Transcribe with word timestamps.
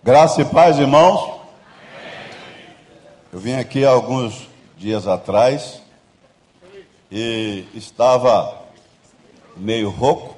Graça 0.00 0.42
e 0.42 0.44
paz, 0.44 0.78
irmãos. 0.78 1.40
Eu 3.32 3.40
vim 3.40 3.54
aqui 3.54 3.84
alguns 3.84 4.46
dias 4.76 5.08
atrás 5.08 5.82
e 7.10 7.66
estava 7.74 8.62
meio 9.56 9.90
rouco 9.90 10.36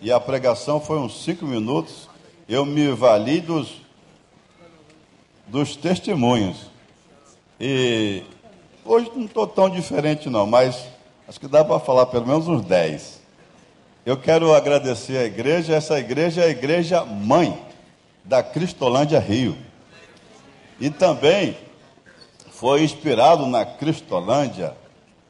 e 0.00 0.12
a 0.12 0.20
pregação 0.20 0.80
foi 0.80 0.96
uns 0.96 1.24
cinco 1.24 1.44
minutos. 1.44 2.08
Eu 2.48 2.64
me 2.64 2.92
vali 2.92 3.40
dos, 3.40 3.82
dos 5.48 5.74
testemunhos. 5.74 6.70
E 7.60 8.22
hoje 8.84 9.10
não 9.16 9.24
estou 9.24 9.48
tão 9.48 9.68
diferente 9.68 10.30
não, 10.30 10.46
mas 10.46 10.86
acho 11.26 11.40
que 11.40 11.48
dá 11.48 11.64
para 11.64 11.80
falar 11.80 12.06
pelo 12.06 12.28
menos 12.28 12.46
uns 12.46 12.64
dez. 12.64 13.20
Eu 14.06 14.16
quero 14.16 14.54
agradecer 14.54 15.18
à 15.18 15.24
igreja, 15.24 15.74
essa 15.74 15.98
igreja 15.98 16.42
é 16.42 16.44
a 16.44 16.50
igreja 16.50 17.04
mãe 17.04 17.66
da 18.28 18.42
Cristolândia 18.42 19.18
Rio. 19.18 19.56
E 20.78 20.90
também 20.90 21.56
foi 22.50 22.84
inspirado 22.84 23.46
na 23.46 23.64
Cristolândia 23.64 24.76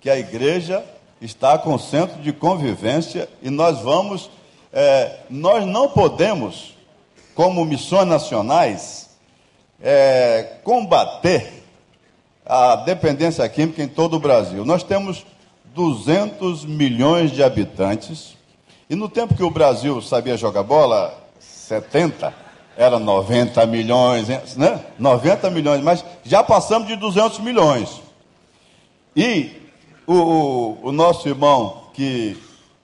que 0.01 0.11
a 0.11 0.19
igreja 0.19 0.85
está 1.21 1.57
com 1.57 1.79
centro 1.79 2.21
de 2.21 2.33
convivência 2.33 3.29
e 3.41 3.51
nós 3.51 3.81
vamos, 3.81 4.29
é, 4.73 5.21
nós 5.31 5.65
não 5.65 5.89
podemos, 5.89 6.77
como 7.35 7.65
missões 7.65 8.09
nacionais, 8.09 9.11
é, 9.81 10.57
combater 10.65 11.65
a 12.45 12.77
dependência 12.77 13.49
química 13.49 13.81
em 13.81 13.89
todo 13.89 14.17
o 14.17 14.21
Brasil. 14.21 14.65
Nós 14.65 14.83
temos 14.83 15.25
200 15.67 16.65
milhões 16.65 17.31
de 17.31 17.45
habitantes 17.45 18.37
e 18.91 18.97
no 18.97 19.09
tempo 19.09 19.37
que 19.37 19.43
o 19.45 19.51
Brasil 19.51 20.03
sabia 20.03 20.37
jogar 20.37 20.65
bola, 20.65 21.17
70, 21.39 22.48
era 22.79 23.01
90 23.01 23.67
milhões, 23.67 24.29
né? 24.57 24.81
90 24.97 25.51
milhões, 25.51 25.83
mas 25.83 26.05
já 26.23 26.45
passamos 26.45 26.87
de 26.87 26.95
200 26.95 27.41
milhões. 27.41 28.01
E 29.17 29.51
o, 30.07 30.15
o, 30.15 30.79
o 30.85 30.93
nosso 30.93 31.29
irmão 31.29 31.89
que 31.93 32.41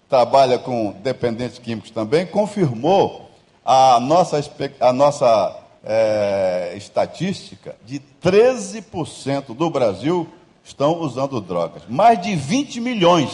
trabalha 0.08 0.58
com 0.58 0.91
dependentes 1.00 1.60
químicos 1.60 1.92
também 1.92 2.27
confirmou 2.27 3.30
a 3.64 4.00
nossa, 4.00 4.42
a 4.80 4.92
nossa 4.92 5.60
é, 5.84 6.74
estatística 6.77 7.77
de 7.86 8.02
13% 8.20 9.55
do 9.55 9.70
Brasil 9.70 10.28
estão 10.64 10.98
usando 10.98 11.40
drogas. 11.40 11.84
Mais 11.88 12.20
de 12.20 12.34
20 12.34 12.80
milhões. 12.80 13.30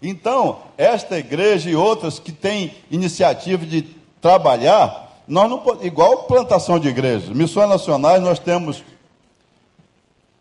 Então, 0.00 0.60
esta 0.78 1.18
igreja 1.18 1.68
e 1.68 1.74
outras 1.74 2.20
que 2.20 2.30
têm 2.30 2.76
iniciativa 2.92 3.66
de 3.66 3.82
trabalhar, 4.20 5.11
nós 5.32 5.48
não 5.48 5.62
igual 5.80 6.24
plantação 6.24 6.78
de 6.78 6.88
igrejas, 6.88 7.30
missões 7.30 7.66
nacionais, 7.66 8.22
nós 8.22 8.38
temos 8.38 8.84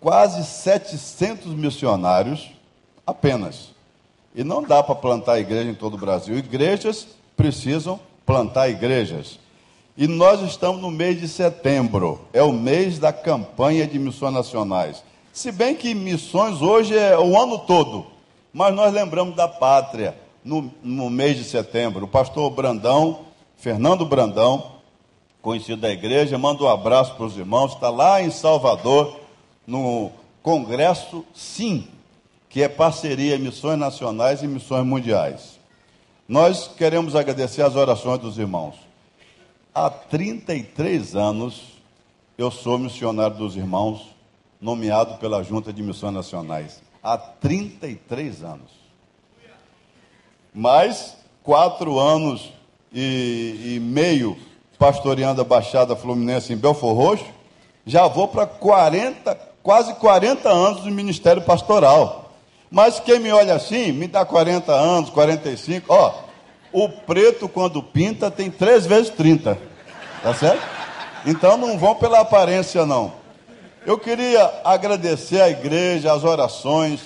quase 0.02 0.44
700 0.44 1.54
missionários 1.54 2.52
apenas. 3.08 3.70
E 4.36 4.44
não 4.44 4.62
dá 4.62 4.84
para 4.84 4.94
plantar 4.94 5.40
igreja 5.40 5.70
em 5.70 5.74
todo 5.74 5.94
o 5.94 5.98
Brasil. 5.98 6.38
Igrejas 6.38 7.08
precisam 7.38 8.02
plantar 8.26 8.68
igrejas. 8.68 9.40
E 9.96 10.08
nós 10.08 10.42
estamos 10.42 10.82
no 10.82 10.92
mês 10.92 11.22
de 11.22 11.28
setembro, 11.30 12.20
é 12.34 12.44
o 12.44 12.52
mês 12.52 13.00
da 13.00 13.14
campanha 13.14 13.88
de 13.88 13.98
missões 13.98 14.34
nacionais. 14.34 15.02
Se 15.32 15.54
bem 15.54 15.74
que 15.74 15.96
missões 15.96 16.62
hoje 16.62 16.98
é 16.98 17.18
o 17.18 17.42
ano 17.42 17.60
todo, 17.60 18.08
mas 18.52 18.76
nós 18.76 18.94
lembramos 18.94 19.38
da 19.38 19.48
pátria 19.48 20.18
no, 20.44 20.70
no 20.84 21.10
mês 21.10 21.38
de 21.38 21.46
setembro. 21.46 22.04
O 22.04 22.10
pastor 22.10 22.52
Brandão, 22.52 23.22
Fernando 23.56 24.06
Brandão, 24.06 24.81
conhecido 25.42 25.82
da 25.82 25.90
igreja, 25.90 26.38
manda 26.38 26.64
um 26.64 26.68
abraço 26.68 27.16
para 27.16 27.26
os 27.26 27.38
irmãos, 27.38 27.74
está 27.74 27.90
lá 27.90 28.22
em 28.22 28.30
Salvador, 28.30 29.20
no 29.66 30.12
Congresso 30.44 31.26
Sim, 31.34 31.88
que 32.50 32.62
é 32.62 32.70
parceria 32.70 33.38
Missões 33.38 33.80
Nacionais 33.80 34.44
e 34.44 34.48
Missões 34.48 34.86
Mundiais. 34.86 35.60
Nós 36.28 36.68
queremos 36.68 37.16
agradecer 37.16 37.62
as 37.62 37.76
orações 37.76 38.20
dos 38.20 38.38
irmãos. 38.38 38.76
Há 39.74 39.90
33 39.90 41.16
anos 41.16 41.62
eu 42.38 42.52
sou 42.52 42.78
missionário 42.78 43.38
dos 43.38 43.56
irmãos, 43.56 44.02
nomeado 44.60 45.18
pela 45.18 45.44
Junta 45.44 45.72
de 45.72 45.82
Missões 45.82 46.14
Nacionais 46.14 46.82
há 47.02 47.18
33 47.18 48.44
anos. 48.44 48.72
Mais 50.54 51.18
quatro 51.44 52.00
anos 52.00 52.52
e, 52.94 53.76
e 53.76 53.80
meio 53.80 54.38
pastoreando 54.82 55.40
a 55.40 55.44
Baixada 55.44 55.96
Fluminense 55.96 56.52
em 56.52 56.58
Belfor 56.58 56.96
Roxo, 56.96 57.26
já 57.86 58.08
vou 58.08 58.28
para 58.28 58.48
40, 58.48 59.38
quase 59.62 59.94
40 59.94 60.50
anos 60.50 60.82
do 60.82 60.90
ministério 60.90 61.44
pastoral. 61.44 62.32
Mas 62.72 63.00
quem 63.00 63.20
me 63.20 63.32
olha 63.32 63.54
assim, 63.54 63.92
me 63.92 64.08
dá 64.08 64.26
40 64.26 64.72
anos, 64.72 65.12
45, 65.12 65.86
ó, 65.88 66.24
o 66.74 66.90
preto 66.90 67.48
quando 67.48 67.84
pinta 67.84 68.32
tem 68.32 68.50
três 68.50 68.88
vezes 68.88 69.12
30. 69.12 69.56
Tá 70.24 70.34
certo? 70.34 70.68
Então 71.28 71.58
não 71.58 71.78
vão 71.78 71.94
pela 71.94 72.22
aparência, 72.22 72.84
não. 72.84 73.14
Eu 73.86 74.00
queria 74.00 74.52
agradecer 74.64 75.42
à 75.42 75.50
igreja, 75.50 76.12
as 76.12 76.24
orações. 76.24 77.02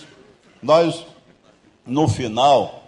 Nós, 0.64 1.06
no 1.86 2.08
final, 2.08 2.84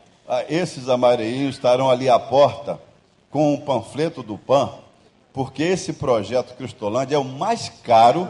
esses 0.48 0.88
amarelinhos 0.88 1.56
estarão 1.56 1.90
ali 1.90 2.10
à 2.10 2.18
porta 2.18 2.87
com 3.30 3.54
um 3.54 3.60
panfleto 3.60 4.24
do 4.24 4.38
PAN, 4.38 4.72
porque 5.34 5.64
esse 5.64 5.94
projeto 5.94 6.56
Cristolândia 6.56 7.16
é 7.16 7.20
o 7.20 7.24
mais 7.24 7.70
caro 7.84 8.30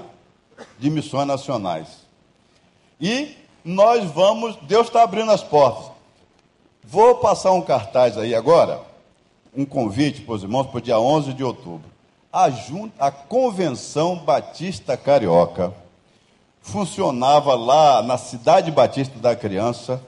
de 0.79 0.89
missões 0.89 1.27
nacionais. 1.27 1.87
E 2.99 3.35
nós 3.63 4.03
vamos, 4.11 4.55
Deus 4.63 4.87
está 4.87 5.03
abrindo 5.03 5.31
as 5.31 5.43
portas. 5.43 5.91
Vou 6.83 7.15
passar 7.15 7.51
um 7.51 7.61
cartaz 7.61 8.17
aí 8.17 8.33
agora, 8.33 8.81
um 9.55 9.65
convite 9.65 10.21
para 10.21 10.35
os 10.35 10.43
irmãos 10.43 10.67
para 10.67 10.77
o 10.77 10.81
dia 10.81 10.99
11 10.99 11.33
de 11.33 11.43
outubro 11.43 11.97
a, 12.31 12.49
junta, 12.49 12.93
a 13.03 13.11
Convenção 13.11 14.17
Batista 14.17 14.95
Carioca 14.95 15.73
funcionava 16.61 17.55
lá 17.55 18.03
na 18.03 18.17
Cidade 18.17 18.69
Batista 18.69 19.17
da 19.17 19.35
Criança, 19.35 20.01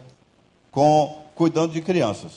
com 0.69 1.23
cuidando 1.33 1.73
de 1.73 1.81
crianças. 1.81 2.33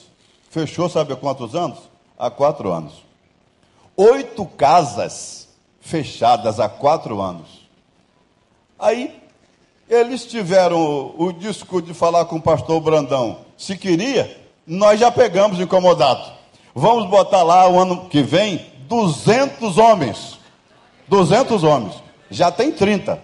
Fechou, 0.49 0.89
sabe 0.89 1.13
há 1.13 1.15
quantos 1.15 1.53
anos? 1.53 1.77
Há 2.17 2.29
quatro 2.29 2.71
anos. 2.71 3.03
Oito 3.95 4.45
casas 4.45 5.47
fechadas 5.79 6.59
há 6.59 6.69
quatro 6.69 7.21
anos. 7.21 7.67
Aí 8.79 9.21
eles 9.89 10.25
tiveram 10.25 10.79
o, 10.79 11.25
o 11.25 11.33
disco 11.33 11.81
de 11.81 11.93
falar 11.93 12.25
com 12.25 12.37
o 12.37 12.41
pastor 12.41 12.79
Brandão. 12.81 13.39
Se 13.57 13.77
queria, 13.77 14.39
nós 14.65 14.99
já 14.99 15.11
pegamos 15.11 15.59
incomodado. 15.59 16.31
Vamos 16.73 17.07
botar 17.09 17.43
lá 17.43 17.69
o 17.69 17.79
ano 17.79 18.09
que 18.09 18.23
vem 18.23 18.65
200 18.87 19.77
homens. 19.77 20.39
200 21.07 21.63
homens. 21.63 22.01
Já 22.29 22.51
tem 22.51 22.71
30. 22.71 23.21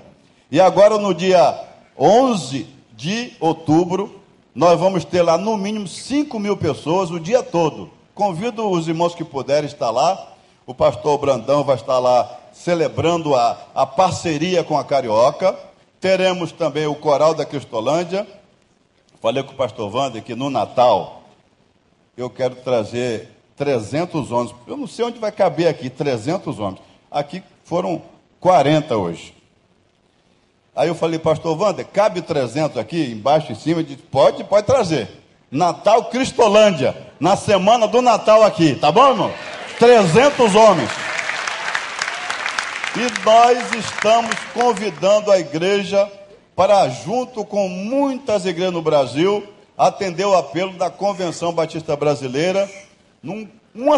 E 0.52 0.60
agora, 0.60 0.98
no 0.98 1.14
dia 1.14 1.60
11 1.98 2.68
de 2.94 3.34
outubro, 3.40 4.22
nós 4.54 4.80
vamos 4.80 5.06
ter 5.06 5.22
lá 5.22 5.38
no 5.38 5.58
mínimo 5.58 5.88
5 5.88 6.38
mil 6.40 6.58
pessoas 6.58 7.10
o 7.10 7.20
dia 7.20 7.42
todo. 7.42 7.90
Convido 8.20 8.70
os 8.70 8.86
irmãos 8.86 9.16
que 9.16 9.24
puderem 9.24 9.66
estar 9.66 9.90
lá. 9.92 10.34
O 10.66 10.76
pastor 10.76 11.18
Brandão 11.18 11.64
vai 11.64 11.78
estar 11.78 12.00
lá 12.00 12.38
celebrando 12.52 13.34
a, 13.34 13.58
a 13.74 13.86
parceria 13.86 14.62
com 14.62 14.78
a 14.78 14.84
Carioca. 14.84 15.58
Teremos 16.02 16.52
também 16.52 16.86
o 16.86 16.94
Coral 16.94 17.34
da 17.34 17.46
Cristolândia. 17.46 18.28
Falei 19.22 19.42
com 19.42 19.54
o 19.54 19.56
pastor 19.56 19.96
Wander 19.96 20.22
que 20.22 20.36
no 20.36 20.50
Natal 20.50 21.24
eu 22.18 22.30
quero 22.30 22.56
trazer 22.56 23.30
300 23.56 24.34
homens. 24.34 24.54
Eu 24.68 24.76
não 24.76 24.86
sei 24.86 25.06
onde 25.06 25.18
vai 25.18 25.32
caber 25.32 25.70
aqui 25.70 25.90
300 25.90 26.60
homens. 26.60 26.82
Aqui 27.10 27.42
foram 27.64 28.02
40 28.42 28.98
hoje. 28.98 29.34
Aí 30.76 30.90
eu 30.90 30.96
falei, 30.96 31.20
pastor 31.20 31.58
Wander, 31.58 31.88
cabe 31.88 32.22
300 32.22 32.78
aqui, 32.78 33.02
embaixo, 33.02 33.54
em 33.54 33.56
cima? 33.56 33.80
Ele 33.80 33.96
disse, 33.96 34.04
pode, 34.04 34.44
pode 34.44 34.68
trazer. 34.68 35.19
Natal 35.52 36.06
Cristolândia, 36.06 36.96
na 37.20 37.36
semana 37.36 37.88
do 37.88 38.02
Natal 38.02 38.44
aqui, 38.44 38.76
tá 38.76 38.92
bom, 38.92 39.10
irmão? 39.10 39.34
300 39.80 40.56
homens. 40.56 40.90
E 42.96 43.26
nós 43.26 43.74
estamos 43.74 44.36
convidando 44.54 45.32
a 45.32 45.40
igreja 45.40 46.12
para, 46.56 46.90
junto 46.90 47.46
com 47.46 47.70
muitas 47.70 48.46
igrejas 48.46 48.74
no 48.74 48.82
Brasil, 48.82 49.48
atender 49.78 50.26
o 50.26 50.36
apelo 50.36 50.74
da 50.74 50.90
Convenção 50.90 51.54
Batista 51.54 51.96
Brasileira 51.96 52.70
num, 53.24 53.48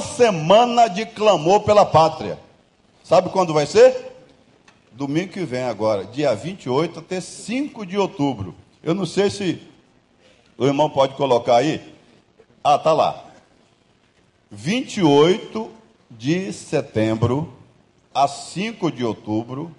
semana 0.02 0.88
de 0.88 1.06
clamor 1.06 1.62
pela 1.62 1.86
pátria. 1.86 2.38
Sabe 3.04 3.30
quando 3.30 3.54
vai 3.54 3.66
ser? 3.66 4.12
Domingo 4.92 5.34
que 5.34 5.44
vem 5.44 5.64
agora, 5.64 6.06
dia 6.06 6.36
28 6.36 7.00
até 7.00 7.20
5 7.20 7.86
de 7.86 7.98
outubro. 7.98 8.54
Eu 8.84 8.94
não 8.94 9.06
sei 9.06 9.30
se 9.30 9.60
o 10.62 10.68
irmão 10.68 10.88
pode 10.92 11.16
colocar 11.16 11.56
aí. 11.56 11.82
Ah, 12.64 12.78
tá 12.78 12.94
lá. 12.94 13.20
28 14.52 15.72
de 16.08 16.54
setembro 16.54 17.52
a 18.14 18.28
5 18.28 18.92
de 18.92 19.04
outubro, 19.04 19.76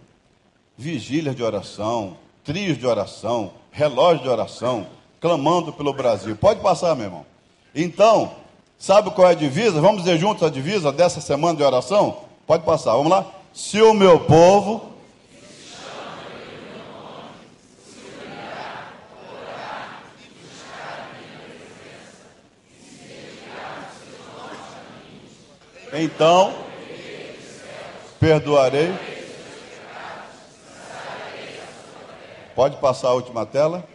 vigílias 0.76 1.36
de 1.36 1.42
oração, 1.44 2.16
trios 2.42 2.76
de 2.76 2.84
oração, 2.84 3.52
relógio 3.70 4.24
de 4.24 4.28
oração, 4.28 4.88
clamando 5.20 5.72
pelo 5.72 5.92
Brasil. 5.92 6.34
Pode 6.34 6.58
passar, 6.58 6.96
meu 6.96 7.04
irmão. 7.04 7.26
Então, 7.72 8.32
sabe 8.76 9.12
qual 9.12 9.28
é 9.28 9.30
a 9.30 9.34
divisa? 9.34 9.80
Vamos 9.80 10.02
dizer 10.02 10.18
juntos 10.18 10.42
a 10.42 10.50
divisa 10.50 10.90
dessa 10.90 11.20
semana 11.20 11.56
de 11.56 11.62
oração? 11.62 12.24
Pode 12.44 12.64
passar, 12.64 12.96
vamos 12.96 13.12
lá? 13.12 13.24
Se 13.52 13.80
o 13.80 13.94
meu 13.94 14.18
povo 14.18 14.91
Então, 25.94 26.54
perdoarei. 28.18 28.94
Pode 32.54 32.76
passar 32.76 33.08
a 33.08 33.12
última 33.12 33.44
tela. 33.44 33.86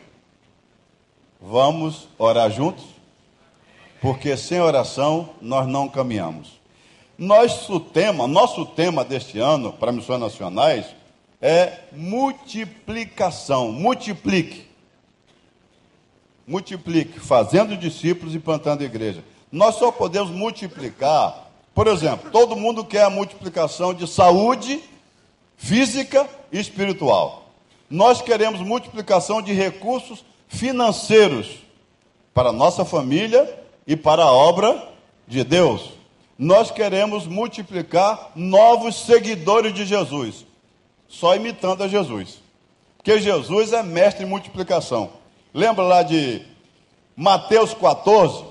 Vamos 1.42 2.08
orar 2.20 2.52
juntos, 2.52 2.86
porque 4.00 4.38
sem 4.38 4.62
oração 4.62 5.32
nós 5.42 5.68
não 5.68 5.90
caminhamos. 5.90 6.60
Nosso 7.18 7.80
tema, 7.80 8.28
nosso 8.28 8.64
tema 8.64 9.04
deste 9.04 9.40
ano 9.40 9.74
para 9.74 9.92
missões 9.92 10.20
nacionais 10.20 10.86
é 11.42 11.80
multiplicação. 11.92 13.72
Multiplique. 13.72 14.68
Multiplique, 16.46 17.20
fazendo 17.20 17.76
discípulos 17.76 18.36
e 18.36 18.40
plantando 18.40 18.84
igreja. 18.84 19.24
Nós 19.52 19.76
só 19.76 19.92
podemos 19.92 20.30
multiplicar 20.30 21.47
por 21.78 21.86
exemplo, 21.86 22.32
todo 22.32 22.56
mundo 22.56 22.84
quer 22.84 23.04
a 23.04 23.10
multiplicação 23.12 23.94
de 23.94 24.08
saúde 24.08 24.82
física 25.56 26.28
e 26.52 26.60
espiritual. 26.60 27.52
Nós 27.88 28.20
queremos 28.20 28.62
multiplicação 28.62 29.44
de 29.44 29.54
recursos 29.54 30.26
financeiros 30.48 31.60
para 32.34 32.52
nossa 32.52 32.84
família 32.84 33.64
e 33.86 33.96
para 33.96 34.24
a 34.24 34.32
obra 34.32 34.90
de 35.28 35.44
Deus. 35.44 35.92
Nós 36.36 36.72
queremos 36.72 37.28
multiplicar 37.28 38.32
novos 38.34 39.06
seguidores 39.06 39.72
de 39.72 39.86
Jesus, 39.86 40.48
só 41.08 41.36
imitando 41.36 41.84
a 41.84 41.88
Jesus. 41.88 42.42
Porque 42.98 43.20
Jesus 43.20 43.72
é 43.72 43.84
mestre 43.84 44.26
em 44.26 44.28
multiplicação. 44.28 45.12
Lembra 45.54 45.84
lá 45.84 46.02
de 46.02 46.42
Mateus 47.16 47.76
14? 47.76 48.47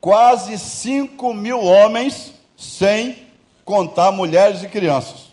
Quase 0.00 0.58
5 0.58 1.34
mil 1.34 1.62
homens, 1.62 2.32
sem 2.56 3.16
contar 3.64 4.10
mulheres 4.10 4.62
e 4.62 4.68
crianças. 4.68 5.30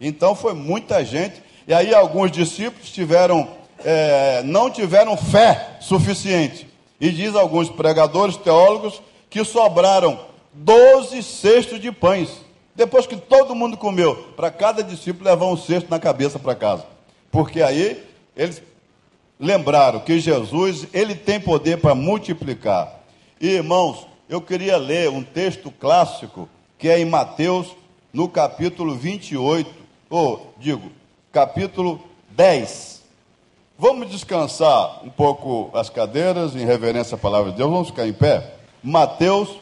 Então 0.00 0.34
foi 0.34 0.54
muita 0.54 1.04
gente, 1.04 1.42
e 1.66 1.72
aí 1.72 1.94
alguns 1.94 2.30
discípulos 2.30 2.90
tiveram, 2.90 3.48
é, 3.84 4.42
não 4.44 4.70
tiveram 4.70 5.16
fé 5.16 5.78
suficiente. 5.80 6.68
E 7.00 7.10
diz 7.10 7.34
alguns 7.34 7.68
pregadores, 7.68 8.36
teólogos, 8.36 9.00
que 9.28 9.44
sobraram 9.44 10.18
12 10.52 11.22
cestos 11.22 11.80
de 11.80 11.92
pães. 11.92 12.30
Depois 12.74 13.06
que 13.06 13.16
todo 13.16 13.54
mundo 13.54 13.76
comeu, 13.76 14.14
para 14.36 14.50
cada 14.50 14.82
discípulo 14.82 15.28
levar 15.28 15.46
um 15.46 15.56
cesto 15.56 15.90
na 15.90 15.98
cabeça 15.98 16.38
para 16.38 16.54
casa. 16.54 16.84
Porque 17.30 17.62
aí 17.62 18.02
eles 18.36 18.62
lembraram 19.38 20.00
que 20.00 20.18
Jesus, 20.18 20.86
ele 20.92 21.14
tem 21.14 21.40
poder 21.40 21.78
para 21.78 21.94
multiplicar. 21.94 22.95
E, 23.40 23.48
irmãos, 23.48 24.06
eu 24.28 24.40
queria 24.40 24.76
ler 24.78 25.10
um 25.10 25.22
texto 25.22 25.70
clássico 25.70 26.48
que 26.78 26.88
é 26.88 26.98
em 26.98 27.04
Mateus, 27.04 27.74
no 28.12 28.28
capítulo 28.28 28.94
28, 28.94 29.72
ou 30.08 30.54
digo, 30.58 30.90
capítulo 31.32 32.02
10. 32.30 33.02
Vamos 33.78 34.10
descansar 34.10 35.04
um 35.04 35.10
pouco 35.10 35.70
as 35.76 35.90
cadeiras 35.90 36.56
em 36.56 36.64
reverência 36.64 37.14
à 37.14 37.18
palavra 37.18 37.50
de 37.50 37.58
Deus. 37.58 37.70
Vamos 37.70 37.88
ficar 37.88 38.06
em 38.06 38.12
pé. 38.12 38.54
Mateus, 38.82 39.58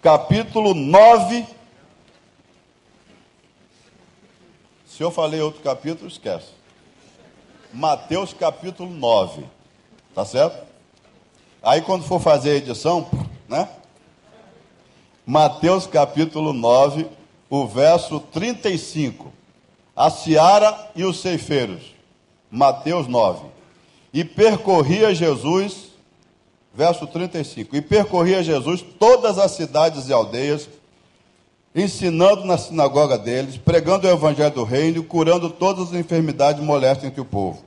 capítulo 0.00 0.72
9. 0.72 1.46
Se 4.86 5.02
eu 5.02 5.10
falei 5.10 5.40
outro 5.40 5.60
capítulo, 5.60 6.08
esquece. 6.08 6.52
Mateus, 7.70 8.32
capítulo 8.32 8.88
9. 8.88 9.44
Tá 10.14 10.24
certo? 10.24 10.73
Aí 11.64 11.80
quando 11.80 12.04
for 12.04 12.20
fazer 12.20 12.50
a 12.50 12.56
edição, 12.56 13.06
né? 13.48 13.66
Mateus 15.24 15.86
capítulo 15.86 16.52
9, 16.52 17.06
o 17.48 17.66
verso 17.66 18.20
35. 18.20 19.32
A 19.96 20.10
seara 20.10 20.90
e 20.94 21.04
os 21.04 21.20
ceifeiros. 21.20 21.94
Mateus 22.50 23.08
9. 23.08 23.46
E 24.12 24.22
percorria 24.24 25.14
Jesus, 25.14 25.92
verso 26.74 27.06
35. 27.06 27.74
E 27.74 27.80
percorria 27.80 28.42
Jesus 28.42 28.84
todas 28.98 29.38
as 29.38 29.52
cidades 29.52 30.08
e 30.08 30.12
aldeias, 30.12 30.68
ensinando 31.74 32.44
na 32.44 32.58
sinagoga 32.58 33.16
deles, 33.16 33.56
pregando 33.56 34.06
o 34.06 34.10
evangelho 34.10 34.54
do 34.54 34.64
reino, 34.64 35.02
curando 35.02 35.48
todas 35.48 35.88
as 35.88 35.94
enfermidades 35.94 36.62
molestas 36.62 37.04
entre 37.06 37.22
o 37.22 37.24
povo. 37.24 37.62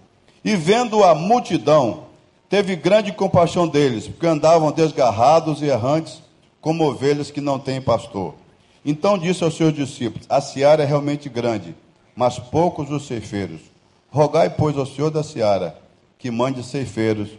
E 0.45 0.55
vendo 0.55 1.03
a 1.03 1.15
multidão, 1.15 2.06
teve 2.49 2.75
grande 2.75 3.11
compaixão 3.11 3.67
deles, 3.67 4.07
porque 4.07 4.27
andavam 4.27 4.71
desgarrados 4.71 5.61
e 5.61 5.65
errantes, 5.65 6.21
como 6.61 6.85
ovelhas 6.87 7.31
que 7.31 7.41
não 7.41 7.59
têm 7.59 7.81
pastor. 7.81 8.35
Então 8.83 9.17
disse 9.17 9.43
aos 9.43 9.55
seus 9.55 9.73
discípulos: 9.73 10.25
A 10.29 10.41
seara 10.41 10.83
é 10.83 10.85
realmente 10.85 11.29
grande, 11.29 11.75
mas 12.15 12.39
poucos 12.39 12.89
os 12.89 13.05
ceifeiros. 13.05 13.61
Rogai, 14.09 14.49
pois, 14.49 14.77
ao 14.77 14.85
Senhor 14.85 15.11
da 15.11 15.23
seara 15.23 15.77
que 16.17 16.31
mande 16.31 16.63
ceifeiros 16.63 17.29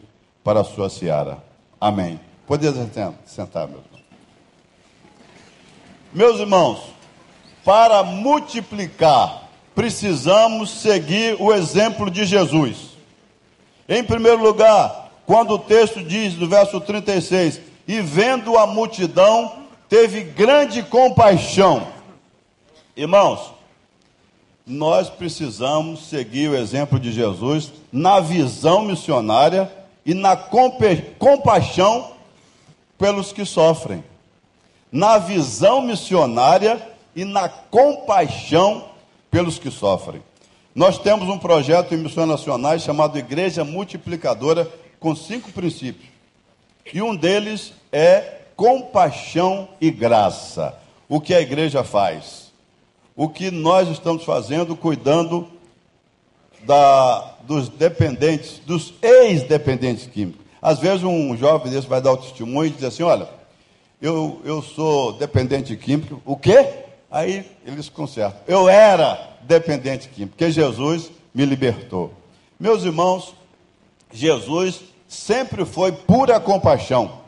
para 0.44 0.60
a 0.60 0.64
sua 0.64 0.88
seara. 0.88 1.42
Amém. 1.80 2.20
Podeis 2.46 2.74
sentar, 3.26 3.68
meus 3.68 3.84
irmãos. 3.84 4.04
Meus 6.12 6.40
irmãos, 6.40 6.78
para 7.64 8.02
multiplicar, 8.02 9.48
precisamos 9.74 10.70
seguir 10.70 11.36
o 11.38 11.52
exemplo 11.52 12.10
de 12.10 12.24
Jesus. 12.24 12.87
Em 13.88 14.04
primeiro 14.04 14.42
lugar, 14.42 15.10
quando 15.24 15.54
o 15.54 15.58
texto 15.58 16.02
diz 16.02 16.34
no 16.36 16.46
verso 16.46 16.80
36, 16.80 17.60
e 17.86 18.02
vendo 18.02 18.58
a 18.58 18.66
multidão, 18.66 19.52
teve 19.88 20.20
grande 20.22 20.82
compaixão. 20.82 21.88
Irmãos, 22.94 23.52
nós 24.66 25.08
precisamos 25.08 26.06
seguir 26.08 26.50
o 26.50 26.56
exemplo 26.56 27.00
de 27.00 27.10
Jesus 27.10 27.72
na 27.90 28.20
visão 28.20 28.82
missionária 28.82 29.72
e 30.04 30.12
na 30.12 30.36
compaixão 30.36 32.12
pelos 32.98 33.32
que 33.32 33.46
sofrem. 33.46 34.04
Na 34.92 35.16
visão 35.16 35.80
missionária 35.80 36.86
e 37.16 37.24
na 37.24 37.48
compaixão 37.48 38.84
pelos 39.30 39.58
que 39.58 39.70
sofrem. 39.70 40.22
Nós 40.78 40.96
temos 40.96 41.28
um 41.28 41.36
projeto 41.36 41.92
em 41.92 41.96
missões 41.96 42.28
nacionais 42.28 42.84
chamado 42.84 43.18
Igreja 43.18 43.64
Multiplicadora, 43.64 44.70
com 45.00 45.12
cinco 45.12 45.50
princípios. 45.50 46.08
E 46.94 47.02
um 47.02 47.16
deles 47.16 47.72
é 47.90 48.42
compaixão 48.54 49.70
e 49.80 49.90
graça. 49.90 50.78
O 51.08 51.20
que 51.20 51.34
a 51.34 51.40
igreja 51.40 51.82
faz? 51.82 52.52
O 53.16 53.28
que 53.28 53.50
nós 53.50 53.88
estamos 53.88 54.22
fazendo, 54.22 54.76
cuidando 54.76 55.48
da, 56.60 57.34
dos 57.42 57.68
dependentes, 57.68 58.60
dos 58.64 58.94
ex-dependentes 59.02 60.06
químicos. 60.06 60.46
Às 60.62 60.78
vezes 60.78 61.02
um 61.02 61.36
jovem 61.36 61.72
desse 61.72 61.88
vai 61.88 62.00
dar 62.00 62.12
o 62.12 62.18
testemunho 62.18 62.68
e 62.68 62.70
diz 62.70 62.84
assim, 62.84 63.02
olha, 63.02 63.28
eu, 64.00 64.40
eu 64.44 64.62
sou 64.62 65.14
dependente 65.14 65.76
químico. 65.76 66.22
O 66.24 66.36
quê? 66.36 66.84
Aí 67.10 67.44
eles 67.66 67.88
consertam. 67.88 68.40
Eu 68.46 68.68
era 68.68 69.37
dependente 69.48 70.08
químico, 70.08 70.36
porque 70.36 70.52
Jesus 70.52 71.10
me 71.34 71.46
libertou. 71.46 72.12
Meus 72.60 72.84
irmãos, 72.84 73.34
Jesus 74.12 74.82
sempre 75.08 75.64
foi 75.64 75.90
pura 75.90 76.38
compaixão. 76.38 77.22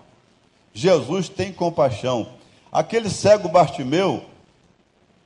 Jesus 0.74 1.28
tem 1.28 1.52
compaixão. 1.52 2.34
Aquele 2.70 3.08
cego 3.08 3.48
Bartimeu 3.48 4.22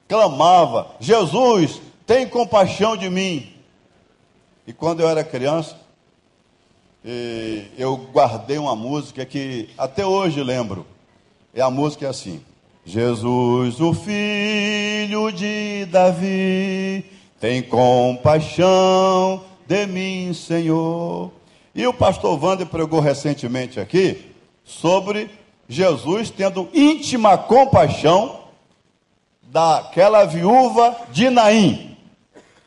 clamava: 0.09 0.95
Jesus, 1.01 1.83
tem 2.07 2.29
compaixão 2.29 2.97
de 2.97 3.11
mim. 3.11 3.53
E 4.67 4.73
quando 4.73 5.01
eu 5.01 5.09
era 5.09 5.25
criança, 5.25 5.77
eu 7.77 7.97
guardei 7.97 8.57
uma 8.57 8.77
música 8.77 9.27
que 9.27 9.69
até 9.77 10.07
hoje 10.07 10.43
lembro. 10.43 10.87
É 11.53 11.61
a 11.61 11.71
música 11.71 12.07
é 12.07 12.09
assim: 12.09 12.43
Jesus, 12.87 13.81
o 13.81 13.95
filho 13.95 15.33
de 15.33 15.87
Davi, 15.87 17.05
tem 17.41 17.62
compaixão 17.62 19.43
de 19.67 19.87
mim, 19.87 20.35
Senhor. 20.35 21.33
E 21.75 21.87
o 21.87 21.95
pastor 21.95 22.38
Wander 22.43 22.67
pregou 22.67 23.00
recentemente 23.00 23.81
aqui 23.81 24.26
sobre 24.64 25.31
Jesus 25.69 26.31
tendo 26.31 26.69
íntima 26.75 27.38
compaixão 27.38 28.41
daquela 29.43 30.25
viúva 30.25 30.97
de 31.11 31.31
Naim 31.31 31.97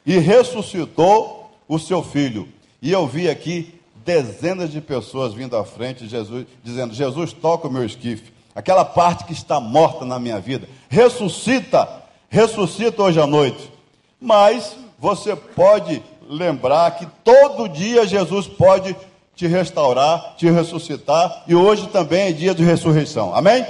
e 0.06 0.18
ressuscitou 0.18 1.52
o 1.68 1.78
seu 1.78 2.02
filho. 2.02 2.48
E 2.82 2.92
eu 2.92 3.06
vi 3.06 3.30
aqui 3.30 3.74
dezenas 4.06 4.72
de 4.72 4.80
pessoas 4.80 5.34
vindo 5.34 5.56
à 5.56 5.66
frente, 5.66 6.08
Jesus, 6.08 6.48
dizendo: 6.64 6.94
Jesus, 6.94 7.34
toca 7.34 7.68
o 7.68 7.72
meu 7.72 7.86
esquife, 7.86 8.32
aquela 8.58 8.84
parte 8.84 9.24
que 9.26 9.34
está 9.34 9.60
morta 9.60 10.04
na 10.04 10.18
minha 10.18 10.40
vida, 10.40 10.68
ressuscita, 10.90 11.88
ressuscita 12.28 13.04
hoje 13.04 13.22
à 13.22 13.28
noite. 13.28 13.72
Mas 14.20 14.76
você 14.98 15.36
pode 15.36 16.02
lembrar 16.28 16.98
que 16.98 17.06
todo 17.24 17.70
dia 17.70 18.08
Jesus 18.08 18.48
pode 18.48 18.96
te 19.36 19.46
restaurar, 19.46 20.34
te 20.38 20.50
ressuscitar, 20.50 21.44
e 21.48 21.54
hoje 21.54 21.86
também 21.90 22.30
é 22.30 22.32
dia 22.32 22.56
de 22.56 22.64
ressurreição. 22.64 23.36
Amém? 23.36 23.64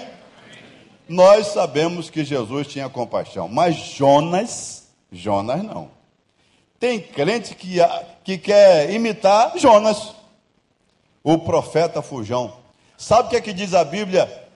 Nós 1.10 1.48
sabemos 1.48 2.10
que 2.10 2.24
Jesus 2.24 2.68
tinha 2.68 2.88
compaixão, 2.88 3.50
mas 3.50 3.76
Jonas, 3.76 4.88
Jonas 5.12 5.64
não. 5.64 5.90
Tem 6.80 6.98
crente 6.98 7.56
que, 7.56 7.80
que 8.24 8.38
quer 8.38 8.90
imitar 8.90 9.52
Jonas 9.58 10.14
o 11.22 11.38
profeta 11.38 12.02
fujão. 12.02 12.54
Sabe 12.98 13.28
o 13.28 13.30
que 13.32 13.36
é 13.36 13.42
que 13.42 13.52
diz 13.52 13.74
a 13.74 13.84
Bíblia 13.84 14.47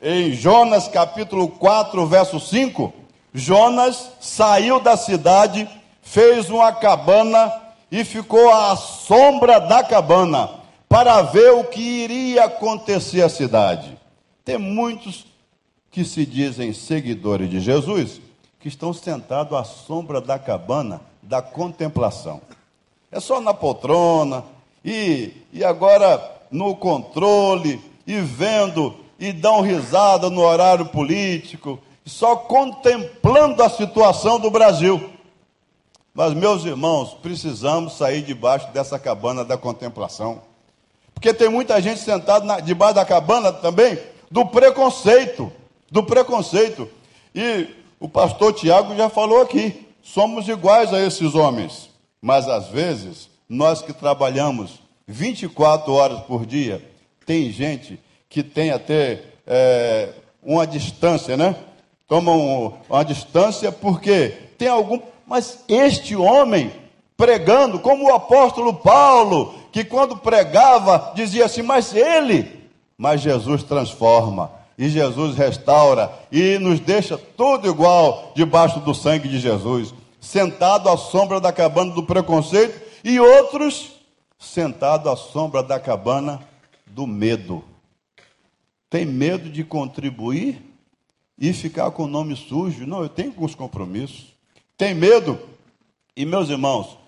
em 0.00 0.32
Jonas 0.32 0.88
capítulo 0.88 1.48
4, 1.48 2.06
verso 2.06 2.40
5? 2.40 2.92
Jonas 3.34 4.10
saiu 4.20 4.80
da 4.80 4.96
cidade, 4.96 5.68
fez 6.02 6.48
uma 6.50 6.72
cabana 6.72 7.52
e 7.90 8.04
ficou 8.04 8.50
à 8.52 8.76
sombra 8.76 9.60
da 9.60 9.84
cabana 9.84 10.50
para 10.88 11.22
ver 11.22 11.52
o 11.52 11.64
que 11.64 11.80
iria 11.80 12.44
acontecer 12.44 13.22
à 13.22 13.28
cidade. 13.28 13.96
Tem 14.44 14.58
muitos 14.58 15.26
que 15.90 16.04
se 16.04 16.24
dizem 16.24 16.72
seguidores 16.72 17.50
de 17.50 17.60
Jesus 17.60 18.20
que 18.58 18.68
estão 18.68 18.92
sentados 18.92 19.56
à 19.56 19.64
sombra 19.64 20.20
da 20.20 20.38
cabana 20.38 21.00
da 21.22 21.40
contemplação. 21.40 22.40
É 23.10 23.20
só 23.20 23.40
na 23.40 23.54
poltrona, 23.54 24.44
e, 24.84 25.32
e 25.52 25.64
agora 25.64 26.20
no 26.50 26.74
controle, 26.74 27.80
e 28.06 28.20
vendo, 28.20 28.96
e 29.20 29.32
dão 29.32 29.60
risada 29.60 30.30
no 30.30 30.40
horário 30.40 30.86
político, 30.86 31.78
só 32.06 32.34
contemplando 32.34 33.62
a 33.62 33.68
situação 33.68 34.40
do 34.40 34.50
Brasil. 34.50 35.10
Mas, 36.14 36.32
meus 36.32 36.64
irmãos, 36.64 37.14
precisamos 37.22 37.98
sair 37.98 38.22
debaixo 38.22 38.72
dessa 38.72 38.98
cabana 38.98 39.44
da 39.44 39.58
contemplação. 39.58 40.40
Porque 41.14 41.34
tem 41.34 41.50
muita 41.50 41.80
gente 41.82 42.00
sentada 42.00 42.62
debaixo 42.62 42.94
da 42.94 43.04
cabana 43.04 43.52
também 43.52 43.98
do 44.30 44.46
preconceito. 44.46 45.52
Do 45.90 46.02
preconceito. 46.02 46.88
E 47.34 47.68
o 48.00 48.08
pastor 48.08 48.54
Tiago 48.54 48.96
já 48.96 49.10
falou 49.10 49.42
aqui: 49.42 49.86
somos 50.02 50.48
iguais 50.48 50.94
a 50.94 51.00
esses 51.00 51.34
homens. 51.34 51.90
Mas 52.22 52.48
às 52.48 52.68
vezes 52.68 53.28
nós 53.48 53.82
que 53.82 53.92
trabalhamos 53.92 54.80
24 55.06 55.92
horas 55.92 56.20
por 56.20 56.46
dia, 56.46 56.82
tem 57.26 57.50
gente 57.50 58.00
que 58.30 58.42
tem 58.42 58.70
até 58.70 59.20
é, 59.46 60.10
uma 60.42 60.66
distância, 60.66 61.36
né? 61.36 61.56
Toma 62.08 62.32
um, 62.32 62.72
uma 62.88 63.04
distância 63.04 63.70
porque 63.70 64.32
tem 64.56 64.68
algum. 64.68 65.00
Mas 65.26 65.64
este 65.68 66.16
homem 66.16 66.72
pregando, 67.16 67.78
como 67.78 68.04
o 68.06 68.14
apóstolo 68.14 68.72
Paulo, 68.72 69.54
que 69.70 69.84
quando 69.84 70.16
pregava 70.16 71.12
dizia 71.14 71.44
assim, 71.44 71.60
mas 71.60 71.94
ele, 71.94 72.70
mas 72.96 73.20
Jesus 73.20 73.62
transforma, 73.62 74.50
e 74.78 74.88
Jesus 74.88 75.36
restaura, 75.36 76.10
e 76.32 76.58
nos 76.58 76.80
deixa 76.80 77.18
tudo 77.18 77.68
igual 77.68 78.32
debaixo 78.34 78.80
do 78.80 78.94
sangue 78.94 79.28
de 79.28 79.38
Jesus, 79.38 79.92
sentado 80.18 80.88
à 80.88 80.96
sombra 80.96 81.40
da 81.40 81.52
cabana 81.52 81.92
do 81.92 82.04
preconceito 82.04 82.80
e 83.04 83.20
outros 83.20 83.92
sentados 84.38 85.06
à 85.06 85.16
sombra 85.16 85.62
da 85.62 85.78
cabana 85.78 86.40
do 86.86 87.06
medo. 87.06 87.62
Tem 88.90 89.06
medo 89.06 89.48
de 89.48 89.62
contribuir 89.62 90.60
e 91.38 91.52
ficar 91.52 91.92
com 91.92 92.02
o 92.02 92.08
nome 92.08 92.34
sujo? 92.34 92.84
Não, 92.84 93.02
eu 93.02 93.08
tenho 93.08 93.28
alguns 93.28 93.54
compromissos. 93.54 94.34
Tem 94.76 94.92
medo? 94.92 95.38
E 96.16 96.26
meus 96.26 96.50
irmãos, 96.50 96.98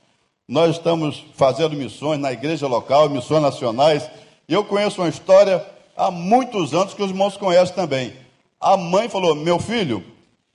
nós 0.46 0.76
estamos 0.76 1.24
fazendo 1.34 1.74
missões 1.74 2.20
na 2.20 2.32
igreja 2.32 2.68
local, 2.68 3.08
missões 3.08 3.42
nacionais. 3.42 4.08
Eu 4.48 4.64
conheço 4.64 5.02
uma 5.02 5.08
história 5.08 5.66
há 5.96 6.08
muitos 6.08 6.72
anos 6.72 6.94
que 6.94 7.02
os 7.02 7.10
irmãos 7.10 7.36
conhecem 7.36 7.74
também. 7.74 8.12
A 8.60 8.76
mãe 8.76 9.08
falou: 9.08 9.34
Meu 9.34 9.58
filho, 9.58 10.04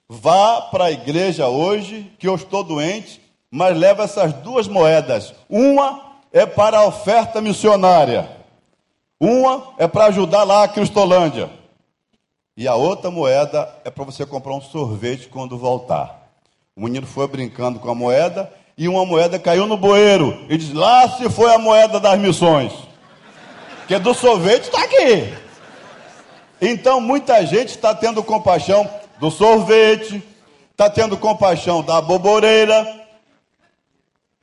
vá 0.08 0.62
para 0.62 0.86
a 0.86 0.92
igreja 0.92 1.50
hoje, 1.50 2.10
que 2.18 2.28
eu 2.28 2.36
estou 2.36 2.64
doente, 2.64 3.22
mas 3.52 3.78
leva 3.78 4.04
essas 4.04 4.32
duas 4.32 4.66
moedas. 4.68 5.34
Uma 5.50 6.08
é 6.32 6.46
para 6.46 6.78
a 6.78 6.86
oferta 6.86 7.42
missionária, 7.42 8.37
uma 9.20 9.74
é 9.78 9.88
para 9.88 10.06
ajudar 10.06 10.44
lá 10.44 10.64
a 10.64 10.68
Cristolândia, 10.68 11.50
e 12.56 12.68
a 12.68 12.76
outra 12.76 13.12
moeda 13.12 13.70
é 13.86 13.90
para 13.90 14.04
você 14.04 14.26
comprar 14.26 14.54
um 14.54 14.62
sorvete 14.62 15.28
quando 15.28 15.58
voltar. 15.58 16.32
O 16.76 16.84
menino 16.84 17.06
foi 17.06 17.28
brincando 17.28 17.80
com 17.80 17.90
a 17.90 17.96
moeda 17.96 18.52
e 18.78 18.88
uma 18.88 19.06
moeda 19.06 19.40
caiu 19.40 19.66
no 19.66 19.78
bueiro 19.78 20.46
e 20.50 20.58
diz: 20.58 20.74
Lá 20.74 21.08
se 21.10 21.30
foi 21.30 21.54
a 21.54 21.58
moeda 21.60 22.00
das 22.00 22.20
missões, 22.20 22.74
que 23.88 23.98
do 24.00 24.14
sorvete 24.14 24.66
está 24.66 24.84
aqui. 24.84 25.34
Então 26.60 27.00
muita 27.00 27.46
gente 27.46 27.70
está 27.70 27.94
tendo 27.94 28.24
compaixão 28.24 28.90
do 29.20 29.30
sorvete, 29.30 30.24
está 30.72 30.90
tendo 30.90 31.18
compaixão 31.18 31.84
da 31.84 32.02
boboreira, 32.02 33.07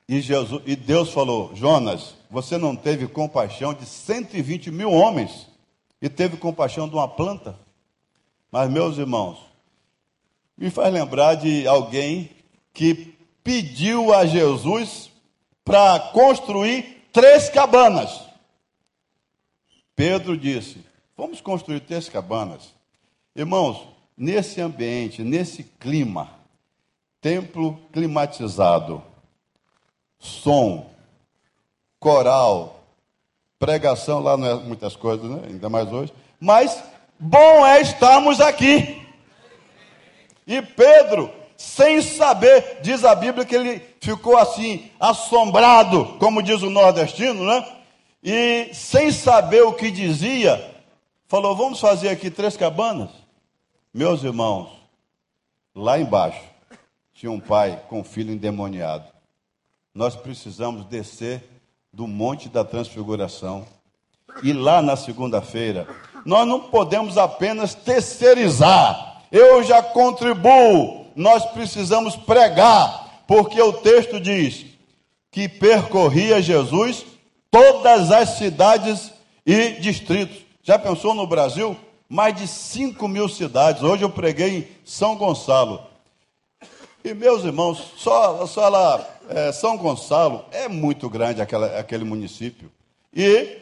e, 0.08 0.20
Jesus, 0.20 0.62
e 0.66 0.76
Deus 0.76 1.10
falou: 1.10 1.54
Jonas, 1.54 2.14
você 2.30 2.58
não 2.58 2.76
teve 2.76 3.08
compaixão 3.08 3.72
de 3.72 3.86
120 3.86 4.70
mil 4.70 4.90
homens 4.90 5.48
e 6.00 6.08
teve 6.08 6.36
compaixão 6.36 6.88
de 6.88 6.94
uma 6.94 7.08
planta? 7.08 7.58
Mas, 8.50 8.70
meus 8.70 8.98
irmãos, 8.98 9.38
me 10.56 10.70
faz 10.70 10.92
lembrar 10.92 11.34
de 11.34 11.66
alguém 11.66 12.30
que 12.72 13.14
pediu 13.42 14.12
a 14.12 14.26
Jesus 14.26 15.10
para 15.64 15.98
construir 16.12 17.08
três 17.12 17.48
cabanas. 17.48 18.20
Pedro 19.96 20.36
disse: 20.36 20.84
Vamos 21.16 21.40
construir 21.40 21.80
três 21.80 22.08
cabanas. 22.08 22.74
Irmãos, 23.34 23.88
nesse 24.16 24.60
ambiente, 24.60 25.22
nesse 25.22 25.64
clima, 25.64 26.30
templo 27.20 27.80
climatizado, 27.92 29.02
som, 30.24 30.86
coral, 32.00 32.80
pregação 33.58 34.20
lá 34.20 34.36
não 34.36 34.46
é 34.46 34.54
muitas 34.54 34.96
coisas, 34.96 35.30
né? 35.30 35.42
ainda 35.48 35.68
mais 35.68 35.92
hoje. 35.92 36.12
Mas 36.40 36.82
bom 37.18 37.64
é 37.66 37.82
estarmos 37.82 38.40
aqui. 38.40 39.02
E 40.46 40.62
Pedro, 40.62 41.30
sem 41.56 42.00
saber, 42.00 42.78
diz 42.82 43.04
a 43.04 43.14
Bíblia 43.14 43.44
que 43.44 43.54
ele 43.54 43.82
ficou 44.00 44.36
assim, 44.36 44.90
assombrado, 44.98 46.16
como 46.18 46.42
diz 46.42 46.62
o 46.62 46.70
nordestino, 46.70 47.44
né? 47.44 47.66
E 48.22 48.70
sem 48.72 49.12
saber 49.12 49.62
o 49.62 49.74
que 49.74 49.90
dizia, 49.90 50.72
falou: 51.26 51.54
Vamos 51.54 51.80
fazer 51.80 52.08
aqui 52.08 52.30
três 52.30 52.56
cabanas? 52.56 53.10
Meus 53.92 54.22
irmãos, 54.22 54.70
lá 55.74 55.98
embaixo 55.98 56.40
tinha 57.14 57.30
um 57.30 57.40
pai 57.40 57.80
com 57.88 58.00
um 58.00 58.04
filho 58.04 58.32
endemoniado 58.32 59.13
nós 59.94 60.16
precisamos 60.16 60.84
descer 60.86 61.42
do 61.92 62.08
Monte 62.08 62.48
da 62.48 62.64
Transfiguração. 62.64 63.64
E 64.42 64.52
lá 64.52 64.82
na 64.82 64.96
segunda-feira, 64.96 65.86
nós 66.26 66.46
não 66.48 66.58
podemos 66.58 67.16
apenas 67.16 67.74
terceirizar. 67.74 69.22
Eu 69.30 69.62
já 69.62 69.80
contribuo. 69.80 71.06
Nós 71.14 71.44
precisamos 71.52 72.16
pregar, 72.16 73.22
porque 73.28 73.62
o 73.62 73.72
texto 73.72 74.18
diz 74.18 74.66
que 75.30 75.48
percorria 75.48 76.42
Jesus 76.42 77.06
todas 77.48 78.10
as 78.10 78.30
cidades 78.30 79.12
e 79.46 79.74
distritos. 79.74 80.38
Já 80.60 80.76
pensou 80.76 81.14
no 81.14 81.24
Brasil? 81.24 81.76
Mais 82.08 82.34
de 82.34 82.48
5 82.48 83.06
mil 83.06 83.28
cidades. 83.28 83.82
Hoje 83.82 84.02
eu 84.02 84.10
preguei 84.10 84.58
em 84.58 84.68
São 84.84 85.14
Gonçalo. 85.14 85.80
E 87.04 87.14
meus 87.14 87.44
irmãos, 87.44 87.92
só, 87.96 88.44
só 88.46 88.68
lá 88.68 89.13
é, 89.28 89.52
São 89.52 89.76
Gonçalo 89.76 90.44
é 90.50 90.68
muito 90.68 91.08
grande 91.08 91.40
aquela, 91.40 91.78
aquele 91.78 92.04
município. 92.04 92.70
E 93.12 93.58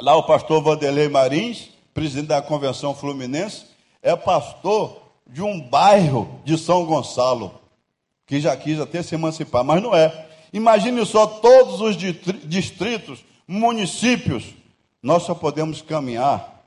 lá 0.00 0.16
o 0.16 0.22
pastor 0.22 0.62
Vanderlei 0.62 1.08
Marins, 1.08 1.70
presidente 1.92 2.28
da 2.28 2.42
Convenção 2.42 2.94
Fluminense, 2.94 3.66
é 4.02 4.16
pastor 4.16 5.00
de 5.26 5.42
um 5.42 5.60
bairro 5.60 6.40
de 6.44 6.58
São 6.58 6.84
Gonçalo, 6.84 7.60
que 8.26 8.40
já 8.40 8.56
quis 8.56 8.80
até 8.80 9.02
se 9.02 9.14
emancipar, 9.14 9.64
mas 9.64 9.82
não 9.82 9.94
é. 9.94 10.26
Imagine 10.52 11.04
só 11.06 11.26
todos 11.26 11.80
os 11.80 11.96
distritos, 11.96 13.24
municípios, 13.46 14.54
nós 15.02 15.22
só 15.22 15.34
podemos 15.34 15.80
caminhar 15.82 16.62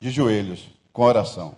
de 0.00 0.10
joelhos, 0.10 0.60
com 0.92 1.02
oração. 1.02 1.54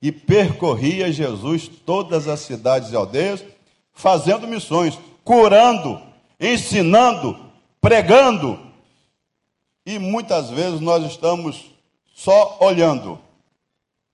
E 0.00 0.12
percorria 0.12 1.12
Jesus 1.12 1.68
todas 1.68 2.28
as 2.28 2.40
cidades 2.40 2.92
e 2.92 2.96
aldeias, 2.96 3.44
fazendo 3.92 4.46
missões, 4.46 4.98
curando, 5.28 6.00
ensinando, 6.40 7.38
pregando. 7.82 8.58
E 9.84 9.98
muitas 9.98 10.48
vezes 10.48 10.80
nós 10.80 11.04
estamos 11.04 11.66
só 12.14 12.56
olhando. 12.62 13.20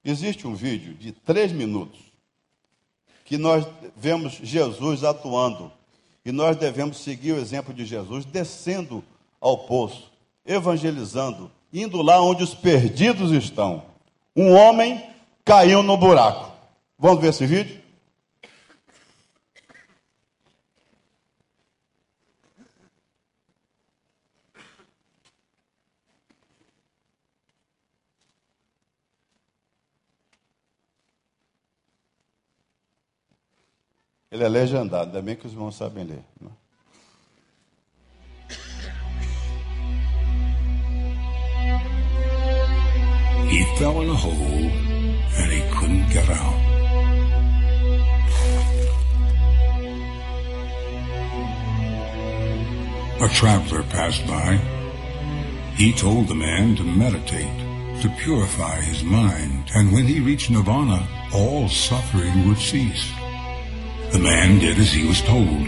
Existe 0.04 0.44
um 0.44 0.56
vídeo 0.56 0.92
de 0.94 1.12
três 1.12 1.52
minutos 1.52 2.00
que 3.25 3.38
nós 3.38 3.64
vemos 3.97 4.33
Jesus 4.42 5.04
atuando 5.04 5.71
e 6.25 6.33
nós 6.33 6.56
devemos 6.56 6.99
seguir 6.99 7.30
o 7.30 7.38
exemplo 7.38 7.73
de 7.73 7.85
Jesus, 7.85 8.25
descendo 8.25 9.04
ao 9.40 9.59
poço, 9.59 10.11
evangelizando, 10.44 11.49
indo 11.73 12.02
lá 12.02 12.21
onde 12.21 12.42
os 12.42 12.56
perdidos 12.56 13.30
estão. 13.30 13.85
Um 14.35 14.52
homem 14.52 15.00
caiu 15.44 15.80
no 15.80 15.97
buraco. 15.97 16.50
Vamos 16.99 17.21
ver 17.21 17.28
esse 17.28 17.47
vídeo? 17.47 17.83
Ele 34.34 34.42
é 34.42 34.48
legendado, 34.48 35.10
ainda 35.10 35.22
bem 35.22 35.36
que 35.36 35.46
os 35.46 35.52
irmãos 35.52 35.76
sabem 35.76 36.02
ler. 36.02 36.24
Né? 36.40 36.50
He 43.48 43.64
fell 43.78 44.02
in 44.02 44.10
a 44.10 44.14
hole 44.14 44.72
and 45.38 45.52
he 45.52 45.62
couldn't 45.70 46.08
get 46.12 46.28
out. 46.28 46.56
A 53.20 53.28
traveler 53.28 53.84
passed 53.84 54.26
by. 54.26 54.56
He 55.76 55.92
told 55.92 56.26
the 56.26 56.34
man 56.34 56.74
to 56.74 56.82
meditate, 56.82 58.02
to 58.02 58.08
purify 58.20 58.80
his 58.80 59.04
mind, 59.04 59.70
and 59.76 59.92
when 59.92 60.06
he 60.06 60.18
reached 60.18 60.50
nirvana, 60.50 61.06
all 61.32 61.68
suffering 61.68 62.48
would 62.48 62.58
cease. 62.58 63.12
The 64.14 64.21
man 64.21 64.61
did 64.61 64.78
as 64.78 64.92
he 64.92 65.04
was 65.04 65.21
told, 65.23 65.66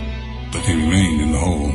but 0.52 0.62
he 0.62 0.72
remained 0.72 1.20
in 1.20 1.32
the 1.32 1.38
hole. 1.38 1.74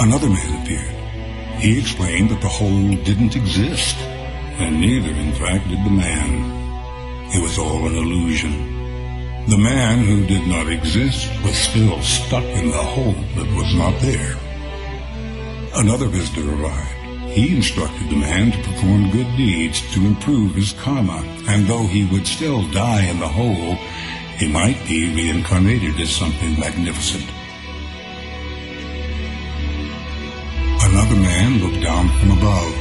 Another 0.00 0.30
man 0.30 0.62
appeared. 0.62 1.60
He 1.60 1.78
explained 1.78 2.30
that 2.30 2.40
the 2.40 2.48
hole 2.48 2.96
didn't 3.04 3.36
exist, 3.36 3.98
and 4.56 4.80
neither, 4.80 5.10
in 5.10 5.30
fact, 5.34 5.68
did 5.68 5.84
the 5.84 5.90
man. 5.90 7.28
It 7.34 7.42
was 7.42 7.58
all 7.58 7.86
an 7.86 7.96
illusion. 7.96 8.54
The 9.46 9.58
man 9.58 10.06
who 10.06 10.24
did 10.24 10.48
not 10.48 10.72
exist 10.72 11.30
was 11.44 11.58
still 11.58 12.00
stuck 12.00 12.44
in 12.44 12.70
the 12.70 12.82
hole 12.94 13.20
that 13.36 13.56
was 13.58 13.74
not 13.74 14.00
there. 14.00 14.38
Another 15.74 16.06
visitor 16.06 16.48
arrived. 16.50 16.95
He 17.36 17.54
instructed 17.54 18.08
the 18.08 18.16
man 18.16 18.50
to 18.50 18.62
perform 18.62 19.10
good 19.10 19.36
deeds 19.36 19.82
to 19.92 20.00
improve 20.00 20.54
his 20.54 20.72
karma, 20.72 21.22
and 21.46 21.66
though 21.66 21.86
he 21.86 22.06
would 22.06 22.26
still 22.26 22.66
die 22.70 23.04
in 23.04 23.20
the 23.20 23.28
hole, 23.28 23.74
he 24.38 24.48
might 24.48 24.82
be 24.88 25.14
reincarnated 25.14 26.00
as 26.00 26.10
something 26.10 26.58
magnificent. 26.58 27.30
Another 30.80 31.16
man 31.16 31.60
looked 31.60 31.82
down 31.82 32.08
from 32.18 32.38
above. 32.38 32.72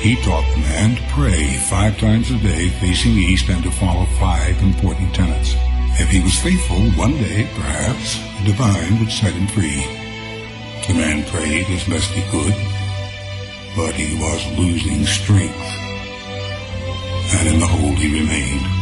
He 0.00 0.16
taught 0.24 0.50
the 0.50 0.62
man 0.62 0.96
to 0.96 1.02
pray 1.14 1.54
five 1.70 1.96
times 1.98 2.28
a 2.32 2.38
day 2.38 2.70
facing 2.80 3.12
east 3.12 3.48
and 3.50 3.62
to 3.62 3.70
follow 3.70 4.06
five 4.18 4.60
important 4.64 5.14
tenets. 5.14 5.54
If 6.00 6.08
he 6.08 6.20
was 6.20 6.36
faithful, 6.40 6.90
one 6.98 7.12
day, 7.18 7.48
perhaps, 7.54 8.18
the 8.40 8.46
divine 8.46 8.98
would 8.98 9.12
set 9.12 9.32
him 9.32 9.46
free. 9.46 9.86
The 10.88 10.94
man 10.94 11.24
prayed 11.30 11.66
as 11.66 11.86
best 11.86 12.10
he 12.10 12.22
could, 12.32 12.71
but 13.76 13.94
he 13.94 14.18
was 14.18 14.58
losing 14.58 15.04
strength, 15.06 15.54
and 17.34 17.48
in 17.48 17.58
the 17.60 17.66
hole 17.66 17.94
he 17.96 18.20
remained. 18.20 18.81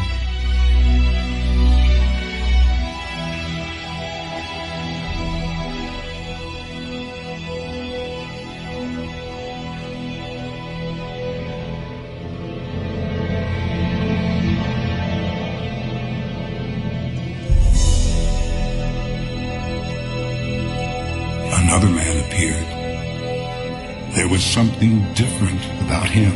Something 24.61 25.01
different 25.15 25.65
about 25.87 26.11
him. 26.11 26.33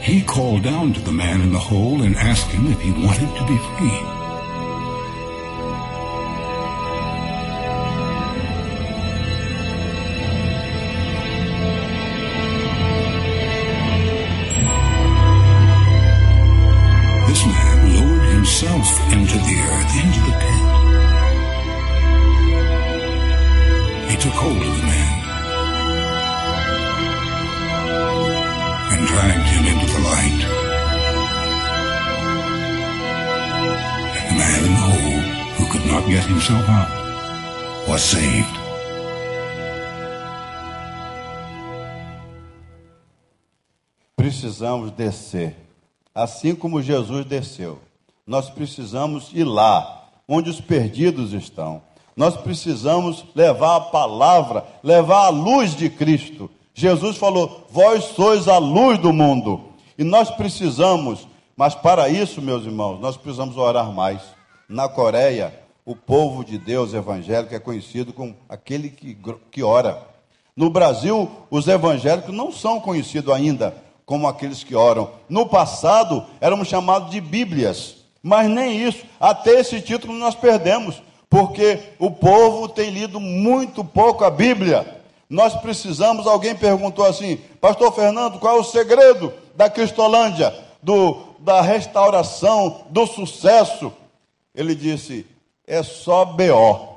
He 0.00 0.20
called 0.20 0.64
down 0.64 0.92
to 0.94 1.00
the 1.00 1.12
man 1.12 1.40
in 1.40 1.52
the 1.52 1.60
hole 1.60 2.02
and 2.02 2.16
asked 2.16 2.50
him 2.50 2.66
if 2.66 2.80
he 2.80 2.90
wanted 2.90 3.30
to 3.38 3.46
be 3.46 3.56
free. 3.76 4.00
This 17.28 17.46
man 17.46 17.78
lowered 17.94 18.26
himself 18.32 18.88
into 19.12 19.38
the 19.38 19.56
earth, 19.70 19.92
into 20.02 20.20
the 20.28 20.34
pit. 20.42 20.62
He 24.10 24.16
took 24.16 24.32
hold 24.32 24.56
of 24.56 24.80
the 24.80 24.82
man 24.82 25.15
get 36.16 36.26
himself 36.26 36.66
out, 36.68 36.90
was 37.88 38.00
saved. 38.00 38.58
Precisamos 44.16 44.90
descer, 44.92 45.54
assim 46.14 46.54
como 46.54 46.82
Jesus 46.82 47.26
desceu. 47.26 47.78
Nós 48.26 48.48
precisamos 48.48 49.30
ir 49.34 49.44
lá, 49.44 50.08
onde 50.26 50.48
os 50.48 50.60
perdidos 50.60 51.32
estão. 51.32 51.82
Nós 52.16 52.36
precisamos 52.36 53.24
levar 53.34 53.76
a 53.76 53.80
palavra, 53.80 54.64
levar 54.82 55.26
a 55.26 55.28
luz 55.28 55.76
de 55.76 55.90
Cristo 55.90 56.50
Jesus 56.76 57.16
falou: 57.16 57.66
Vós 57.70 58.04
sois 58.04 58.46
a 58.46 58.58
luz 58.58 58.98
do 58.98 59.10
mundo. 59.10 59.72
E 59.96 60.04
nós 60.04 60.30
precisamos, 60.30 61.26
mas 61.56 61.74
para 61.74 62.06
isso, 62.10 62.42
meus 62.42 62.66
irmãos, 62.66 63.00
nós 63.00 63.16
precisamos 63.16 63.56
orar 63.56 63.90
mais. 63.90 64.20
Na 64.68 64.86
Coreia, 64.86 65.65
o 65.86 65.94
povo 65.94 66.44
de 66.44 66.58
Deus 66.58 66.92
evangélico 66.92 67.54
é 67.54 67.60
conhecido 67.60 68.12
como 68.12 68.36
aquele 68.48 68.90
que, 68.90 69.16
que 69.52 69.62
ora. 69.62 70.02
No 70.56 70.68
Brasil, 70.68 71.30
os 71.48 71.68
evangélicos 71.68 72.34
não 72.34 72.50
são 72.50 72.80
conhecidos 72.80 73.32
ainda 73.32 73.72
como 74.04 74.26
aqueles 74.26 74.64
que 74.64 74.74
oram. 74.74 75.10
No 75.28 75.46
passado, 75.46 76.26
éramos 76.40 76.66
chamados 76.66 77.10
de 77.10 77.20
Bíblias, 77.20 77.98
mas 78.20 78.50
nem 78.50 78.82
isso. 78.82 79.04
Até 79.20 79.60
esse 79.60 79.80
título 79.80 80.12
nós 80.14 80.34
perdemos, 80.34 81.00
porque 81.30 81.78
o 82.00 82.10
povo 82.10 82.68
tem 82.68 82.90
lido 82.90 83.20
muito 83.20 83.84
pouco 83.84 84.24
a 84.24 84.30
Bíblia. 84.30 85.02
Nós 85.30 85.54
precisamos, 85.54 86.26
alguém 86.26 86.56
perguntou 86.56 87.04
assim, 87.04 87.36
Pastor 87.60 87.92
Fernando, 87.92 88.40
qual 88.40 88.56
é 88.56 88.60
o 88.60 88.64
segredo 88.64 89.32
da 89.54 89.70
Cristolândia, 89.70 90.52
do, 90.82 91.16
da 91.38 91.60
restauração, 91.60 92.86
do 92.90 93.06
sucesso? 93.06 93.92
Ele 94.54 94.74
disse, 94.74 95.26
é 95.66 95.82
só 95.82 96.24
BO. 96.24 96.96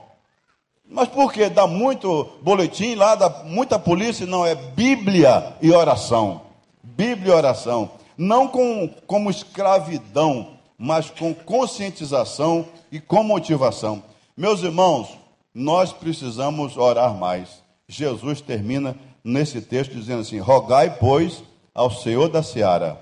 Mas 0.86 1.08
por 1.08 1.32
quê? 1.32 1.50
Dá 1.50 1.68
muito 1.68 2.30
boletim 2.42 2.96
lá, 2.96 3.16
dá 3.16 3.44
muita 3.44 3.78
polícia? 3.78 4.26
Não, 4.26 4.46
é 4.46 4.56
Bíblia 4.56 5.56
e 5.62 5.72
oração. 5.72 6.42
Bíblia 6.82 7.34
e 7.34 7.36
oração. 7.36 7.92
Não 8.18 8.48
com, 8.48 8.90
como 9.06 9.30
escravidão, 9.30 10.58
mas 10.78 11.10
com 11.10 11.34
conscientização 11.34 12.66
e 12.92 13.00
com 13.00 13.24
motivação. 13.24 14.04
Meus 14.36 14.64
irmãos, 14.64 15.10
nós 15.54 15.94
precisamos 15.94 16.78
orar 16.78 17.14
mais. 17.14 17.64
Jesus 17.88 18.42
termina 18.42 18.96
nesse 19.24 19.62
texto 19.62 19.94
dizendo 19.94 20.22
assim: 20.22 20.40
Rogai, 20.40 20.98
pois, 21.00 21.44
ao 21.74 21.92
Senhor 21.92 22.30
da 22.30 22.42
seara, 22.42 23.00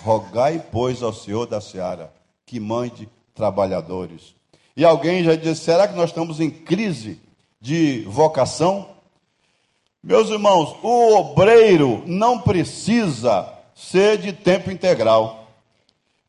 rogai, 0.00 0.64
pois, 0.70 1.02
ao 1.02 1.12
Senhor 1.12 1.46
da 1.46 1.60
seara, 1.60 2.12
que 2.46 2.60
mande 2.60 3.08
trabalhadores. 3.34 4.34
E 4.80 4.84
alguém 4.86 5.22
já 5.22 5.34
disse: 5.34 5.60
será 5.60 5.86
que 5.86 5.94
nós 5.94 6.08
estamos 6.08 6.40
em 6.40 6.48
crise 6.48 7.20
de 7.60 8.02
vocação? 8.08 8.86
Meus 10.02 10.30
irmãos, 10.30 10.74
o 10.82 11.16
obreiro 11.18 12.02
não 12.06 12.38
precisa 12.38 13.46
ser 13.74 14.16
de 14.16 14.32
tempo 14.32 14.70
integral. 14.70 15.48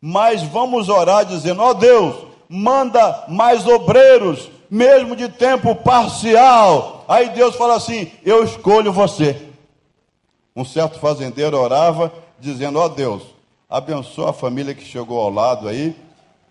Mas 0.02 0.44
vamos 0.44 0.90
orar 0.90 1.24
dizendo: 1.24 1.62
ó 1.62 1.70
oh 1.70 1.74
Deus, 1.74 2.28
manda 2.50 3.24
mais 3.30 3.66
obreiros, 3.66 4.52
mesmo 4.70 5.16
de 5.16 5.30
tempo 5.30 5.74
parcial. 5.74 7.06
Aí 7.08 7.30
Deus 7.30 7.56
fala 7.56 7.78
assim: 7.78 8.12
eu 8.22 8.44
escolho 8.44 8.92
você. 8.92 9.48
Um 10.54 10.66
certo 10.66 11.00
fazendeiro 11.00 11.58
orava 11.58 12.12
dizendo: 12.38 12.80
ó 12.80 12.84
oh 12.84 12.90
Deus, 12.90 13.24
abençoa 13.70 14.32
a 14.32 14.34
família 14.34 14.76
que 14.76 14.84
chegou 14.84 15.22
ao 15.22 15.30
lado 15.30 15.70
aí, 15.70 15.96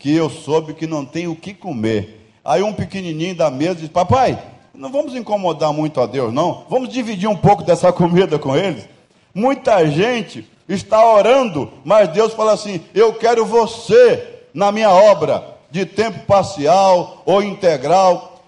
que 0.00 0.16
eu 0.16 0.30
soube 0.30 0.72
que 0.72 0.86
não 0.86 1.04
tem 1.04 1.28
o 1.28 1.36
que 1.36 1.52
comer. 1.52 2.32
Aí 2.42 2.62
um 2.62 2.72
pequenininho 2.72 3.36
da 3.36 3.50
mesa 3.50 3.76
diz: 3.76 3.88
Papai, 3.88 4.42
não 4.74 4.90
vamos 4.90 5.14
incomodar 5.14 5.72
muito 5.72 6.00
a 6.00 6.06
Deus, 6.06 6.32
não. 6.32 6.64
Vamos 6.68 6.88
dividir 6.88 7.28
um 7.28 7.36
pouco 7.36 7.62
dessa 7.62 7.92
comida 7.92 8.38
com 8.38 8.56
eles. 8.56 8.88
Muita 9.32 9.86
gente 9.86 10.48
está 10.66 11.06
orando, 11.06 11.70
mas 11.84 12.08
Deus 12.08 12.32
fala 12.32 12.52
assim: 12.52 12.80
Eu 12.94 13.12
quero 13.12 13.44
você 13.44 14.40
na 14.54 14.72
minha 14.72 14.90
obra, 14.90 15.56
de 15.70 15.84
tempo 15.84 16.26
parcial 16.26 17.22
ou 17.26 17.42
integral. 17.42 18.42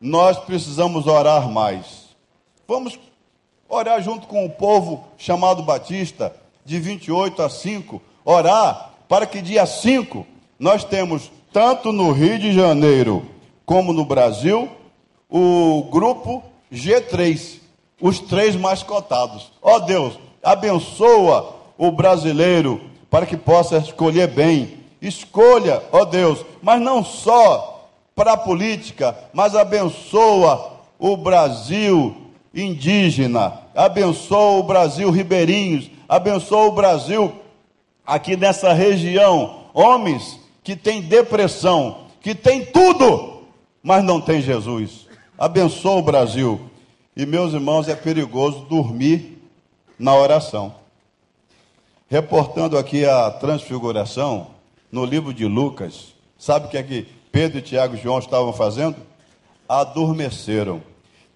Nós 0.00 0.38
precisamos 0.38 1.06
orar 1.06 1.50
mais. 1.50 2.06
Vamos 2.68 2.98
orar 3.68 4.00
junto 4.02 4.26
com 4.26 4.44
o 4.44 4.50
povo 4.50 5.04
chamado 5.16 5.62
Batista, 5.62 6.36
de 6.64 6.78
28 6.78 7.42
a 7.42 7.48
5. 7.48 8.00
Orar 8.24 8.90
para 9.08 9.26
que 9.26 9.40
dia 9.40 9.64
5 9.64 10.37
nós 10.58 10.82
temos, 10.82 11.30
tanto 11.52 11.92
no 11.92 12.10
Rio 12.10 12.38
de 12.38 12.52
Janeiro 12.52 13.24
como 13.64 13.92
no 13.92 14.04
Brasil, 14.04 14.68
o 15.30 15.88
grupo 15.90 16.42
G3, 16.72 17.58
os 18.00 18.18
três 18.18 18.56
mais 18.56 18.82
cotados. 18.82 19.52
Ó 19.62 19.76
oh 19.76 19.80
Deus, 19.80 20.18
abençoa 20.42 21.54
o 21.76 21.92
brasileiro 21.92 22.80
para 23.10 23.26
que 23.26 23.36
possa 23.36 23.78
escolher 23.78 24.28
bem. 24.28 24.78
Escolha, 25.00 25.82
ó 25.92 26.00
oh 26.00 26.04
Deus, 26.04 26.44
mas 26.60 26.80
não 26.80 27.04
só 27.04 27.88
para 28.14 28.32
a 28.32 28.36
política, 28.36 29.16
mas 29.32 29.54
abençoa 29.54 30.72
o 30.98 31.16
Brasil 31.16 32.16
indígena, 32.52 33.60
abençoa 33.76 34.58
o 34.58 34.62
Brasil 34.64 35.08
ribeirinhos, 35.10 35.88
abençoa 36.08 36.66
o 36.66 36.72
Brasil 36.72 37.32
aqui 38.04 38.36
nessa 38.36 38.72
região, 38.72 39.66
homens 39.72 40.37
que 40.68 40.76
têm 40.76 41.00
depressão, 41.00 42.08
que 42.20 42.34
têm 42.34 42.62
tudo, 42.62 43.44
mas 43.82 44.04
não 44.04 44.20
tem 44.20 44.42
Jesus. 44.42 45.06
Abençoa 45.38 45.96
o 45.96 46.02
Brasil. 46.02 46.60
E 47.16 47.24
meus 47.24 47.54
irmãos, 47.54 47.88
é 47.88 47.96
perigoso 47.96 48.66
dormir 48.66 49.38
na 49.98 50.14
oração. 50.14 50.74
Reportando 52.06 52.76
aqui 52.76 53.06
a 53.06 53.30
transfiguração 53.30 54.48
no 54.92 55.06
livro 55.06 55.32
de 55.32 55.46
Lucas, 55.46 56.12
sabe 56.36 56.66
o 56.66 56.68
que 56.68 56.76
é 56.76 56.82
que 56.82 57.08
Pedro, 57.32 57.62
Tiago 57.62 57.94
e 57.94 58.02
João 58.02 58.18
estavam 58.18 58.52
fazendo? 58.52 58.96
Adormeceram. 59.66 60.82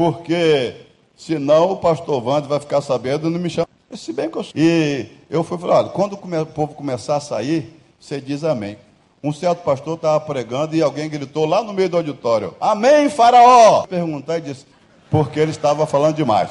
porque 0.00 0.76
senão 1.14 1.72
o 1.72 1.76
pastor 1.76 2.26
Wander 2.26 2.48
vai 2.48 2.58
ficar 2.58 2.80
sabendo 2.80 3.28
e 3.28 3.30
não 3.30 3.38
me 3.38 3.50
chama. 3.50 3.68
Se 3.92 4.14
bem 4.14 4.30
que 4.30 4.38
eu... 4.38 4.46
E 4.54 5.06
eu 5.28 5.44
fui 5.44 5.58
falar, 5.58 5.90
quando 5.90 6.14
o 6.14 6.46
povo 6.46 6.72
começar 6.72 7.16
a 7.16 7.20
sair, 7.20 7.78
você 8.00 8.18
diz 8.18 8.42
amém. 8.42 8.78
Um 9.22 9.30
certo 9.30 9.62
pastor 9.62 9.96
estava 9.96 10.18
pregando 10.18 10.74
e 10.74 10.80
alguém 10.80 11.10
gritou 11.10 11.44
lá 11.44 11.62
no 11.62 11.74
meio 11.74 11.90
do 11.90 11.98
auditório: 11.98 12.54
Amém, 12.58 13.10
Faraó! 13.10 13.82
Perguntar 13.82 14.38
e 14.38 14.40
disse: 14.40 14.64
Porque 15.10 15.38
ele 15.38 15.50
estava 15.50 15.86
falando 15.86 16.16
demais. 16.16 16.48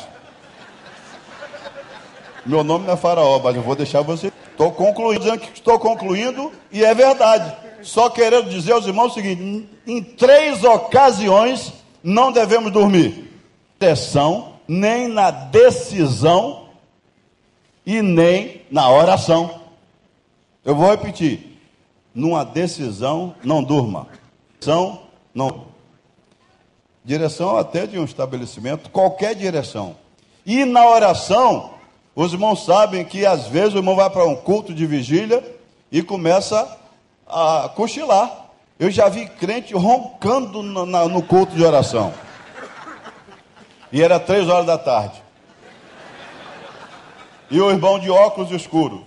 Meu 2.45 2.63
nome 2.63 2.85
não 2.85 2.93
é 2.93 2.97
Faraó, 2.97 3.39
mas 3.43 3.55
eu 3.55 3.63
vou 3.63 3.75
deixar 3.75 4.03
você. 4.03 4.31
Estou 4.51 4.71
concluindo, 4.71 5.21
dizendo 5.21 5.39
que 5.39 5.51
estou 5.55 5.79
concluindo 5.79 6.51
e 6.71 6.85
é 6.85 6.93
verdade. 6.93 7.51
Só 7.81 8.11
querendo 8.11 8.47
dizer 8.47 8.73
aos 8.73 8.85
irmãos 8.85 9.13
o 9.13 9.15
seguinte: 9.15 9.67
em 9.87 10.03
três 10.03 10.63
ocasiões 10.63 11.73
não 12.03 12.31
devemos 12.31 12.71
dormir. 12.71 13.28
Decisão, 13.79 14.53
nem 14.67 15.07
na 15.07 15.31
decisão 15.31 16.67
e 17.85 18.01
nem 18.01 18.61
na 18.69 18.89
oração. 18.91 19.61
Eu 20.63 20.75
vou 20.75 20.91
repetir. 20.91 21.57
Numa 22.13 22.43
decisão, 22.43 23.33
não 23.43 23.63
durma. 23.63 24.07
Direção, 24.59 25.01
não. 25.33 25.65
Direção 27.03 27.57
até 27.57 27.87
de 27.87 27.97
um 27.97 28.03
estabelecimento, 28.03 28.89
qualquer 28.89 29.33
direção. 29.33 29.95
E 30.45 30.65
na 30.65 30.87
oração, 30.87 31.71
os 32.15 32.33
irmãos 32.33 32.65
sabem 32.65 33.05
que 33.05 33.25
às 33.25 33.47
vezes 33.47 33.73
o 33.73 33.77
irmão 33.77 33.95
vai 33.95 34.09
para 34.09 34.25
um 34.25 34.35
culto 34.35 34.73
de 34.73 34.85
vigília 34.85 35.43
e 35.91 36.03
começa 36.03 36.77
a 37.25 37.71
cochilar. 37.75 38.47
Eu 38.77 38.91
já 38.91 39.09
vi 39.09 39.27
crente 39.27 39.73
roncando 39.73 40.61
no, 40.61 40.85
no 40.85 41.23
culto 41.23 41.55
de 41.55 41.63
oração. 41.63 42.13
E 43.91 44.01
era 44.01 44.19
três 44.19 44.47
horas 44.47 44.65
da 44.65 44.77
tarde. 44.77 45.21
E 47.49 47.59
o 47.59 47.69
irmão 47.71 47.99
de 47.99 48.09
óculos 48.09 48.51
escuro. 48.51 49.05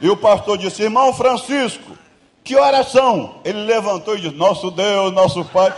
E 0.00 0.08
o 0.08 0.16
pastor 0.16 0.56
disse: 0.56 0.82
Irmão 0.82 1.12
Francisco, 1.12 1.96
que 2.42 2.56
oração? 2.56 3.40
Ele 3.44 3.64
levantou 3.64 4.16
e 4.16 4.20
disse: 4.20 4.34
Nosso 4.34 4.70
Deus, 4.70 5.12
nosso 5.12 5.44
Pai. 5.44 5.74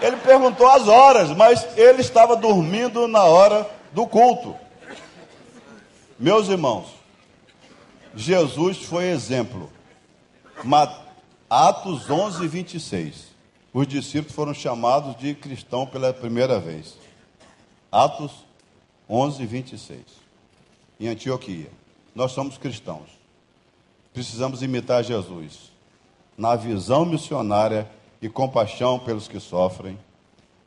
Ele 0.00 0.16
perguntou 0.16 0.68
as 0.68 0.86
horas, 0.86 1.30
mas 1.30 1.66
ele 1.76 2.00
estava 2.00 2.36
dormindo 2.36 3.08
na 3.08 3.24
hora 3.24 3.68
do 3.92 4.06
culto. 4.06 4.54
Meus 6.18 6.48
irmãos, 6.48 6.86
Jesus 8.14 8.78
foi 8.78 9.06
exemplo. 9.06 9.70
Atos 11.48 12.10
11, 12.10 12.46
26. 12.46 13.28
Os 13.72 13.86
discípulos 13.86 14.34
foram 14.34 14.52
chamados 14.52 15.16
de 15.16 15.34
cristão 15.34 15.86
pela 15.86 16.12
primeira 16.12 16.58
vez. 16.58 16.96
Atos 17.90 18.32
11, 19.08 19.46
26. 19.46 20.00
Em 21.00 21.08
Antioquia. 21.08 21.70
Nós 22.14 22.32
somos 22.32 22.58
cristãos. 22.58 23.08
Precisamos 24.12 24.62
imitar 24.62 25.02
Jesus. 25.02 25.72
Na 26.36 26.54
visão 26.54 27.04
missionária 27.04 27.88
e 28.20 28.28
compaixão 28.28 28.98
pelos 28.98 29.26
que 29.28 29.40
sofrem. 29.40 29.98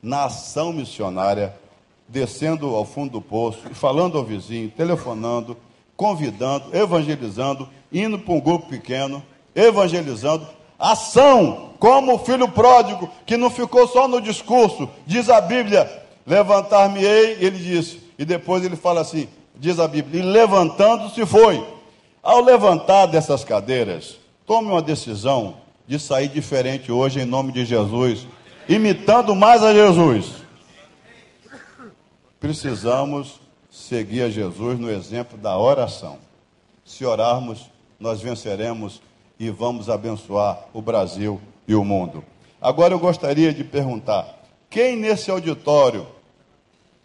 Na 0.01 0.25
ação 0.25 0.73
missionária 0.73 1.55
descendo 2.07 2.75
ao 2.75 2.83
fundo 2.83 3.11
do 3.11 3.21
poço, 3.21 3.59
falando 3.73 4.17
ao 4.17 4.23
vizinho, 4.23 4.69
telefonando, 4.69 5.55
convidando, 5.95 6.75
evangelizando, 6.75 7.69
indo 7.91 8.19
para 8.19 8.33
um 8.33 8.41
grupo 8.41 8.67
pequeno, 8.67 9.23
evangelizando. 9.55 10.47
Ação, 10.77 11.69
como 11.79 12.15
o 12.15 12.19
filho 12.19 12.49
pródigo, 12.49 13.09
que 13.25 13.37
não 13.37 13.49
ficou 13.49 13.87
só 13.87 14.07
no 14.07 14.19
discurso, 14.19 14.89
diz 15.05 15.29
a 15.29 15.39
Bíblia: 15.39 16.00
levantar-me-ei, 16.25 17.37
ele 17.39 17.57
disse, 17.57 18.01
e 18.17 18.25
depois 18.25 18.63
ele 18.63 18.75
fala 18.75 19.01
assim: 19.01 19.27
diz 19.55 19.79
a 19.79 19.87
Bíblia, 19.87 20.21
e 20.21 20.25
levantando-se 20.25 21.25
foi. 21.25 21.65
Ao 22.21 22.41
levantar 22.41 23.07
dessas 23.07 23.43
cadeiras, 23.43 24.17
tome 24.45 24.67
uma 24.67 24.81
decisão 24.81 25.57
de 25.87 25.97
sair 25.97 26.27
diferente 26.27 26.91
hoje 26.91 27.19
em 27.19 27.25
nome 27.25 27.51
de 27.51 27.65
Jesus, 27.65 28.27
imitando 28.69 29.35
mais 29.35 29.63
a 29.63 29.73
Jesus 29.73 30.41
precisamos 32.41 33.39
seguir 33.69 34.23
a 34.23 34.29
Jesus 34.29 34.79
no 34.79 34.89
exemplo 34.89 35.37
da 35.37 35.55
oração. 35.57 36.17
Se 36.83 37.05
orarmos, 37.05 37.69
nós 37.99 38.19
venceremos 38.19 38.99
e 39.39 39.51
vamos 39.51 39.89
abençoar 39.89 40.65
o 40.73 40.81
Brasil 40.81 41.39
e 41.67 41.75
o 41.75 41.85
mundo. 41.85 42.23
Agora 42.59 42.95
eu 42.95 42.99
gostaria 42.99 43.53
de 43.53 43.63
perguntar: 43.63 44.40
quem 44.71 44.95
nesse 44.95 45.29
auditório, 45.29 46.07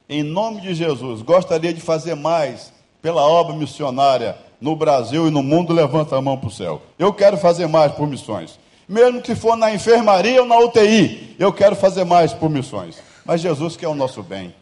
em 0.08 0.22
nome 0.22 0.60
de 0.60 0.72
Jesus, 0.72 1.20
gostaria 1.20 1.74
de 1.74 1.80
fazer 1.80 2.14
mais 2.14 2.72
pela 3.02 3.26
obra 3.26 3.56
missionária 3.56 4.38
no 4.60 4.76
Brasil 4.76 5.26
e 5.26 5.32
no 5.32 5.42
mundo? 5.42 5.72
Levanta 5.72 6.16
a 6.16 6.22
mão 6.22 6.38
para 6.38 6.46
o 6.46 6.52
céu. 6.52 6.80
Eu 6.96 7.12
quero 7.12 7.36
fazer 7.36 7.66
mais 7.66 7.90
por 7.90 8.06
missões. 8.06 8.56
Mesmo 8.88 9.20
que 9.20 9.34
for 9.34 9.56
na 9.56 9.74
enfermaria 9.74 10.40
ou 10.40 10.46
na 10.46 10.56
UTI, 10.60 11.34
eu 11.40 11.52
quero 11.52 11.74
fazer 11.74 12.04
mais 12.04 12.32
por 12.32 12.48
missões. 12.48 13.02
Mas 13.24 13.40
Jesus 13.40 13.76
quer 13.76 13.88
o 13.88 13.96
nosso 13.96 14.22
bem. 14.22 14.54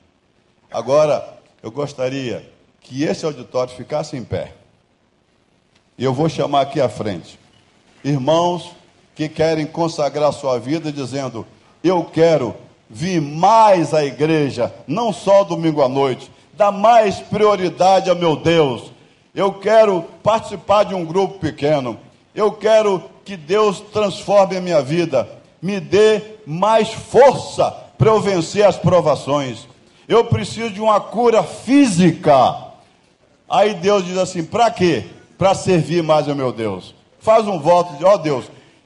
Agora, 0.72 1.38
eu 1.62 1.70
gostaria 1.70 2.50
que 2.80 3.04
esse 3.04 3.26
auditório 3.26 3.74
ficasse 3.74 4.16
em 4.16 4.24
pé. 4.24 4.54
E 5.98 6.04
eu 6.04 6.14
vou 6.14 6.30
chamar 6.30 6.62
aqui 6.62 6.80
à 6.80 6.88
frente. 6.88 7.38
Irmãos 8.02 8.70
que 9.14 9.28
querem 9.28 9.66
consagrar 9.66 10.32
sua 10.32 10.58
vida 10.58 10.90
dizendo: 10.90 11.46
Eu 11.82 12.02
quero 12.04 12.63
vir 12.94 13.20
mais 13.20 13.92
à 13.92 14.04
igreja, 14.04 14.72
não 14.86 15.12
só 15.12 15.42
domingo 15.42 15.82
à 15.82 15.88
noite, 15.88 16.30
dar 16.52 16.70
mais 16.70 17.18
prioridade 17.18 18.08
ao 18.08 18.14
meu 18.14 18.36
Deus. 18.36 18.92
Eu 19.34 19.54
quero 19.54 20.02
participar 20.22 20.84
de 20.84 20.94
um 20.94 21.04
grupo 21.04 21.40
pequeno. 21.40 21.98
Eu 22.32 22.52
quero 22.52 23.02
que 23.24 23.36
Deus 23.36 23.80
transforme 23.80 24.56
a 24.56 24.60
minha 24.60 24.80
vida, 24.80 25.28
me 25.60 25.80
dê 25.80 26.22
mais 26.46 26.90
força 26.90 27.68
para 27.98 28.10
eu 28.10 28.20
vencer 28.20 28.64
as 28.64 28.76
provações. 28.76 29.66
Eu 30.06 30.26
preciso 30.26 30.70
de 30.70 30.80
uma 30.80 31.00
cura 31.00 31.42
física. 31.42 32.56
Aí 33.50 33.74
Deus 33.74 34.04
diz 34.04 34.16
assim: 34.16 34.44
para 34.44 34.70
quê? 34.70 35.04
Para 35.36 35.52
servir 35.54 36.00
mais 36.00 36.28
ao 36.28 36.36
meu 36.36 36.52
Deus. 36.52 36.94
Faz 37.18 37.48
um 37.48 37.58
voto 37.58 37.96
de: 37.96 38.04
ó 38.04 38.14
oh 38.14 38.18
Deus, 38.18 38.44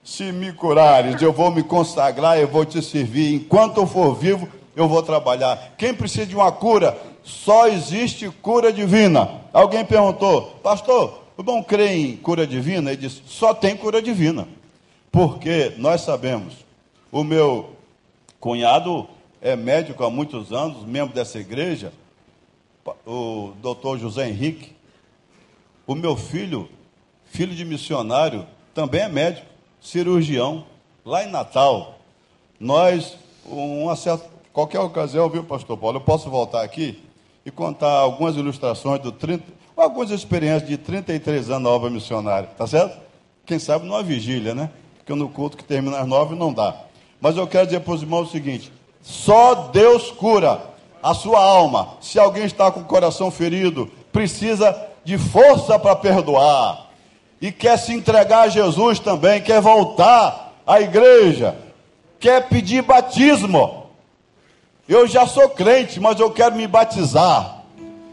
se 0.09 0.33
me 0.33 0.55
curares, 0.55 1.21
eu 1.21 1.35
vou 1.35 1.51
me 1.51 1.63
consagrar, 1.63 2.39
eu 2.39 2.49
vou 2.49 2.65
te 2.65 2.81
servir. 2.81 3.35
Enquanto 3.35 3.77
eu 3.77 3.87
for 3.87 4.15
vivo, 4.15 4.49
eu 4.75 4.89
vou 4.89 5.03
trabalhar. 5.03 5.75
Quem 5.77 5.93
precisa 5.93 6.25
de 6.25 6.35
uma 6.35 6.51
cura? 6.51 6.99
Só 7.23 7.69
existe 7.69 8.31
cura 8.41 8.73
divina. 8.73 9.43
Alguém 9.53 9.85
perguntou, 9.85 10.59
pastor, 10.63 11.25
o 11.37 11.43
bom 11.43 11.63
crê 11.63 11.93
em 11.93 12.17
cura 12.17 12.47
divina? 12.47 12.91
Ele 12.91 13.03
disse, 13.03 13.21
só 13.27 13.53
tem 13.53 13.77
cura 13.77 14.01
divina. 14.01 14.49
Porque 15.13 15.75
nós 15.77 16.01
sabemos, 16.01 16.55
o 17.13 17.23
meu 17.23 17.77
cunhado 18.41 19.07
é 19.43 19.55
médico 19.55 20.03
há 20.03 20.11
muitos 20.11 20.55
anos, 20.55 20.87
membro 20.87 21.15
dessa 21.15 21.39
igreja, 21.39 21.93
o 23.07 23.53
doutor 23.61 23.99
José 23.99 24.27
Henrique. 24.27 24.73
O 25.87 25.95
meu 25.95 26.17
filho, 26.17 26.67
filho 27.27 27.55
de 27.55 27.65
missionário, 27.65 28.47
também 28.75 29.03
é 29.03 29.09
médico, 29.09 29.48
cirurgião, 29.81 30.65
lá 31.05 31.25
em 31.25 31.31
Natal. 31.31 31.99
Nós, 32.59 33.17
uma 33.47 33.97
certa, 33.97 34.29
qualquer 34.53 34.81
ocasião, 34.81 35.29
viu, 35.29 35.45
pastor 35.45 35.77
Paulo, 35.77 35.99
eu 35.99 36.03
posso 36.03 36.29
voltar 36.29 36.63
aqui 36.63 37.03
e 37.45 37.51
contar 37.51 37.91
algumas 37.91 38.37
ilustrações 38.37 39.01
do 39.01 39.13
30, 39.13 39.45
algumas 39.77 40.11
experiências 40.11 40.69
de 40.69 40.77
33 40.77 41.51
anos 41.51 41.63
na 41.63 41.71
obra 41.71 41.89
missionária, 41.89 42.49
tá 42.57 42.67
certo? 42.67 42.99
Quem 43.47 43.59
sabe 43.59 43.87
numa 43.87 44.03
vigília, 44.03 44.55
né? 44.55 44.71
Porque 44.99 45.15
no 45.15 45.29
culto 45.29 45.57
que 45.57 45.65
termina 45.65 46.01
às 46.01 46.07
nove 46.07 46.35
não 46.35 46.53
dá. 46.53 46.77
Mas 47.21 47.37
eu 47.37 47.47
quero 47.47 47.67
dizer 47.67 47.81
para 47.81 47.95
os 47.95 48.03
irmãos 48.03 48.29
o 48.29 48.31
seguinte: 48.31 48.71
só 49.01 49.55
Deus 49.73 50.11
cura 50.11 50.61
a 51.03 51.15
sua 51.15 51.43
alma. 51.43 51.97
Se 52.01 52.19
alguém 52.19 52.45
está 52.45 52.71
com 52.71 52.81
o 52.81 52.85
coração 52.85 53.31
ferido, 53.31 53.91
precisa 54.13 54.77
de 55.05 55.17
força 55.17 55.79
para 55.79 55.97
perdoar. 55.97 56.88
E 57.41 57.53
quer 57.53 57.79
se 57.79 57.93
entregar 57.93 58.43
a 58.43 58.49
Jesus 58.49 58.99
também, 58.99 59.41
quer 59.41 59.61
voltar 59.61 60.55
à 60.67 60.81
igreja, 60.81 61.57
quer 62.19 62.49
pedir 62.49 62.83
batismo. 62.83 63.87
Eu 64.89 65.07
já 65.07 65.27
sou 65.27 65.49
crente, 65.51 66.01
mas 66.01 66.19
eu 66.19 66.31
quero 66.31 66.57
me 66.57 66.67
batizar. 66.67 67.59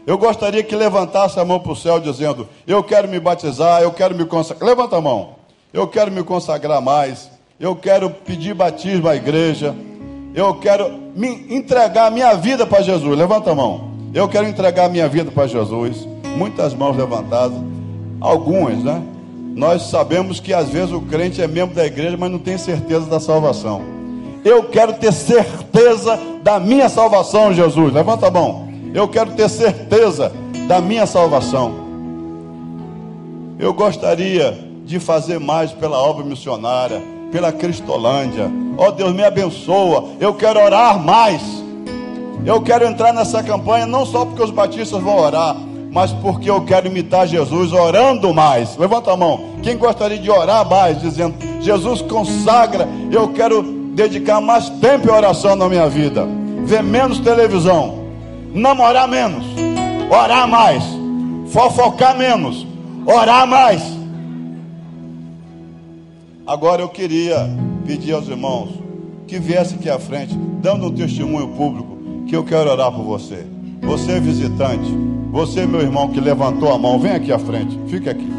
Eu 0.06 0.16
gostaria 0.16 0.62
que 0.62 0.76
levantasse 0.76 1.40
a 1.40 1.44
mão 1.44 1.58
para 1.58 1.72
o 1.72 1.76
céu 1.76 1.98
dizendo: 1.98 2.48
Eu 2.66 2.84
quero 2.84 3.08
me 3.08 3.18
batizar, 3.18 3.82
eu 3.82 3.90
quero 3.92 4.14
me 4.14 4.24
consagrar. 4.24 4.68
Levanta 4.68 4.96
a 4.96 5.00
mão. 5.00 5.36
Eu 5.72 5.88
quero 5.88 6.12
me 6.12 6.22
consagrar 6.22 6.80
mais. 6.80 7.28
Eu 7.58 7.74
quero 7.74 8.10
pedir 8.10 8.54
batismo 8.54 9.08
à 9.08 9.16
igreja. 9.16 9.74
Eu 10.34 10.54
quero 10.54 10.92
me 11.16 11.52
entregar 11.52 12.06
a 12.06 12.10
minha 12.10 12.34
vida 12.34 12.66
para 12.66 12.82
Jesus. 12.82 13.18
Levanta 13.18 13.50
a 13.50 13.54
mão. 13.54 13.90
Eu 14.14 14.28
quero 14.28 14.46
entregar 14.46 14.84
a 14.84 14.88
minha 14.88 15.08
vida 15.08 15.30
para 15.30 15.46
Jesus. 15.48 16.06
Muitas 16.36 16.72
mãos 16.72 16.96
levantadas. 16.96 17.58
Algumas, 18.20 18.84
né? 18.84 19.02
Nós 19.56 19.84
sabemos 19.84 20.38
que 20.38 20.52
às 20.52 20.68
vezes 20.68 20.92
o 20.92 21.00
crente 21.00 21.40
é 21.40 21.48
membro 21.48 21.74
da 21.74 21.86
igreja, 21.86 22.14
mas 22.18 22.30
não 22.30 22.38
tem 22.38 22.58
certeza 22.58 23.06
da 23.06 23.18
salvação. 23.18 23.80
Eu 24.44 24.64
quero 24.64 24.92
ter 24.92 25.10
certeza 25.14 26.20
da 26.42 26.60
minha 26.60 26.90
salvação, 26.90 27.54
Jesus. 27.54 27.90
Levanta 27.90 28.26
a 28.26 28.30
mão. 28.30 28.68
Eu 28.92 29.08
quero 29.08 29.30
ter 29.30 29.48
certeza 29.48 30.30
da 30.68 30.78
minha 30.82 31.06
salvação. 31.06 31.74
Eu 33.58 33.72
gostaria 33.72 34.56
de 34.84 35.00
fazer 35.00 35.40
mais 35.40 35.72
pela 35.72 35.98
obra 35.98 36.22
missionária 36.22 37.00
pela 37.32 37.50
Cristolândia. 37.50 38.50
Ó 38.76 38.88
oh, 38.88 38.92
Deus, 38.92 39.14
me 39.14 39.24
abençoa. 39.24 40.10
Eu 40.20 40.34
quero 40.34 40.60
orar 40.60 41.02
mais. 41.02 41.42
Eu 42.44 42.60
quero 42.60 42.86
entrar 42.86 43.12
nessa 43.12 43.42
campanha 43.42 43.86
não 43.86 44.04
só 44.04 44.26
porque 44.26 44.42
os 44.42 44.50
batistas 44.50 45.02
vão 45.02 45.18
orar, 45.18 45.56
mas 45.96 46.12
porque 46.12 46.50
eu 46.50 46.60
quero 46.60 46.88
imitar 46.88 47.26
Jesus 47.26 47.72
orando 47.72 48.34
mais. 48.34 48.76
Levanta 48.76 49.12
a 49.12 49.16
mão. 49.16 49.54
Quem 49.62 49.78
gostaria 49.78 50.18
de 50.18 50.30
orar 50.30 50.68
mais, 50.68 51.00
dizendo: 51.00 51.36
Jesus 51.62 52.02
consagra, 52.02 52.86
eu 53.10 53.28
quero 53.28 53.62
dedicar 53.62 54.42
mais 54.42 54.68
tempo 54.68 55.08
em 55.08 55.10
oração 55.10 55.56
na 55.56 55.66
minha 55.70 55.88
vida. 55.88 56.28
Ver 56.66 56.82
menos 56.82 57.18
televisão, 57.20 58.04
namorar 58.52 59.08
menos, 59.08 59.46
orar 60.10 60.46
mais, 60.46 60.84
fofocar 61.46 62.14
menos, 62.14 62.66
orar 63.06 63.46
mais 63.46 63.82
Agora 66.46 66.82
eu 66.82 66.90
queria 66.90 67.48
pedir 67.86 68.12
aos 68.12 68.28
irmãos 68.28 68.68
que 69.26 69.38
viessem 69.38 69.78
aqui 69.78 69.88
à 69.88 69.98
frente, 69.98 70.34
dando 70.60 70.88
um 70.88 70.92
testemunho 70.92 71.48
público, 71.48 71.96
que 72.28 72.36
eu 72.36 72.44
quero 72.44 72.70
orar 72.70 72.92
por 72.92 73.02
você. 73.02 73.55
Você 73.86 74.12
é 74.12 74.20
visitante, 74.20 74.92
você, 75.30 75.64
meu 75.64 75.80
irmão, 75.80 76.08
que 76.08 76.20
levantou 76.20 76.72
a 76.72 76.78
mão, 76.78 76.98
vem 76.98 77.12
aqui 77.12 77.32
à 77.32 77.38
frente, 77.38 77.78
fique 77.88 78.08
aqui. 78.08 78.32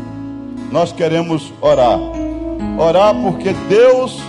Nós 0.71 0.91
queremos 0.91 1.53
orar. 1.61 1.99
Orar 2.77 3.15
porque 3.15 3.53
Deus, 3.69 4.19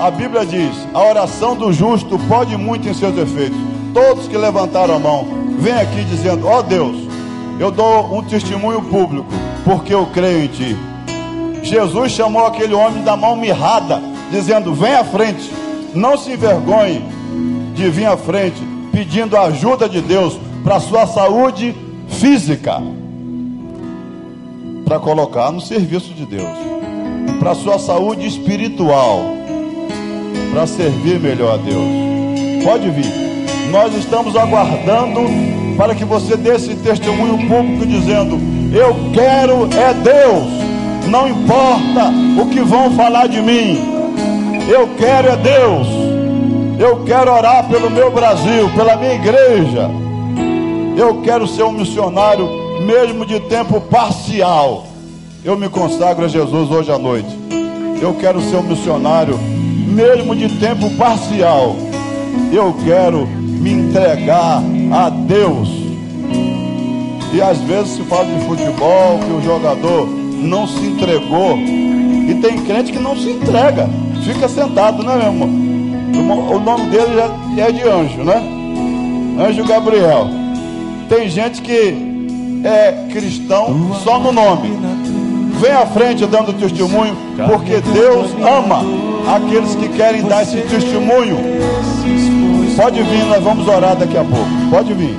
a 0.00 0.10
Bíblia 0.10 0.46
diz, 0.46 0.70
a 0.94 1.02
oração 1.02 1.56
do 1.56 1.72
justo 1.72 2.18
pode 2.28 2.56
muito 2.56 2.88
em 2.88 2.94
seus 2.94 3.16
efeitos. 3.18 3.58
Todos 3.92 4.28
que 4.28 4.36
levantaram 4.36 4.94
a 4.94 4.98
mão, 4.98 5.26
vem 5.58 5.72
aqui 5.72 6.04
dizendo: 6.04 6.46
Ó 6.46 6.58
oh 6.58 6.62
Deus, 6.62 6.96
eu 7.58 7.70
dou 7.70 8.16
um 8.16 8.22
testemunho 8.22 8.82
público, 8.82 9.28
porque 9.64 9.92
eu 9.92 10.06
creio 10.06 10.44
em 10.44 10.48
Ti. 10.48 10.76
Jesus 11.62 12.12
chamou 12.12 12.46
aquele 12.46 12.74
homem 12.74 13.02
da 13.02 13.16
mão 13.16 13.34
mirrada, 13.34 14.00
dizendo: 14.30 14.72
Vem 14.72 14.94
à 14.94 15.04
frente, 15.04 15.50
não 15.94 16.16
se 16.16 16.32
envergonhe 16.32 17.02
de 17.74 17.88
vir 17.90 18.06
à 18.06 18.16
frente, 18.16 18.62
pedindo 18.92 19.36
a 19.36 19.46
ajuda 19.46 19.88
de 19.88 20.00
Deus 20.00 20.38
para 20.64 20.76
a 20.76 20.80
sua 20.80 21.06
saúde 21.06 21.72
física, 22.08 22.82
para 24.84 24.98
colocar 24.98 25.52
no 25.52 25.60
serviço 25.60 26.12
de 26.12 26.26
Deus, 26.26 26.58
para 27.38 27.52
a 27.52 27.54
sua 27.54 27.78
saúde 27.78 28.26
espiritual, 28.26 29.20
para 30.52 30.66
servir 30.66 31.20
melhor 31.20 31.54
a 31.54 31.56
Deus. 31.58 32.64
Pode 32.64 32.90
vir, 32.90 33.12
nós 33.70 33.94
estamos 33.94 34.34
aguardando 34.34 35.20
para 35.76 35.94
que 35.94 36.04
você 36.04 36.36
dê 36.36 36.56
esse 36.56 36.74
testemunho 36.76 37.46
público 37.46 37.86
dizendo: 37.86 38.40
Eu 38.72 39.12
quero 39.12 39.68
é 39.72 39.94
Deus 39.94 40.64
não 41.08 41.28
importa 41.28 42.10
o 42.40 42.48
que 42.48 42.60
vão 42.60 42.90
falar 42.92 43.28
de 43.28 43.40
mim. 43.40 43.78
Eu 44.68 44.88
quero 44.96 45.28
é 45.28 45.36
Deus. 45.36 45.86
Eu 46.78 47.04
quero 47.04 47.32
orar 47.32 47.68
pelo 47.68 47.90
meu 47.90 48.10
Brasil, 48.10 48.68
pela 48.74 48.96
minha 48.96 49.14
igreja. 49.14 49.90
Eu 50.96 51.22
quero 51.22 51.46
ser 51.46 51.64
um 51.64 51.72
missionário, 51.72 52.48
mesmo 52.82 53.26
de 53.26 53.40
tempo 53.40 53.80
parcial. 53.80 54.86
Eu 55.44 55.58
me 55.58 55.68
consagro 55.68 56.24
a 56.24 56.28
Jesus 56.28 56.70
hoje 56.70 56.92
à 56.92 56.98
noite. 56.98 57.36
Eu 58.00 58.14
quero 58.14 58.40
ser 58.40 58.56
um 58.56 58.62
missionário, 58.62 59.36
mesmo 59.38 60.36
de 60.36 60.48
tempo 60.60 60.88
parcial. 60.96 61.74
Eu 62.52 62.74
quero 62.84 63.26
me 63.26 63.72
entregar 63.72 64.62
a 64.92 65.10
Deus. 65.10 65.68
E 67.32 67.42
às 67.42 67.58
vezes 67.62 67.96
se 67.96 68.02
fala 68.02 68.26
de 68.26 68.44
futebol, 68.46 69.18
que 69.18 69.32
o 69.32 69.42
jogador 69.42 70.06
não 70.06 70.66
se 70.68 70.78
entregou. 70.78 71.56
E 71.56 72.38
tem 72.40 72.64
crente 72.64 72.92
que 72.92 73.00
não 73.00 73.16
se 73.16 73.30
entrega, 73.30 73.90
fica 74.24 74.48
sentado, 74.48 75.02
né, 75.02 75.16
meu 75.16 75.26
irmão? 75.26 76.54
O 76.54 76.60
nome 76.60 76.86
dele 76.86 77.16
já 77.16 77.64
é 77.64 77.72
de 77.72 77.82
anjo, 77.82 78.22
né? 78.22 78.40
Anjo 79.44 79.64
Gabriel. 79.64 80.43
Tem 81.08 81.28
gente 81.28 81.60
que 81.62 81.94
é 82.64 83.06
cristão 83.12 83.94
só 84.02 84.18
no 84.18 84.32
nome. 84.32 84.72
Vem 85.60 85.72
à 85.72 85.86
frente 85.86 86.26
dando 86.26 86.52
testemunho, 86.52 87.16
porque 87.46 87.80
Deus 87.80 88.30
ama 88.40 88.84
aqueles 89.36 89.74
que 89.76 89.88
querem 89.88 90.22
dar 90.22 90.42
esse 90.42 90.56
testemunho. 90.62 91.38
Pode 92.76 93.02
vir, 93.02 93.24
nós 93.26 93.42
vamos 93.42 93.68
orar 93.68 93.94
daqui 93.96 94.16
a 94.16 94.24
pouco. 94.24 94.48
Pode 94.70 94.92
vir 94.94 95.16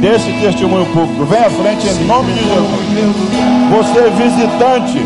desse 0.00 0.30
testemunho 0.40 0.86
público. 0.86 1.24
Vem 1.24 1.38
à 1.38 1.50
frente 1.50 1.86
em 1.86 2.06
nome 2.06 2.32
de 2.32 2.40
Jesus. 2.40 3.36
Você 3.70 3.98
é 3.98 4.10
visitante, 4.10 5.00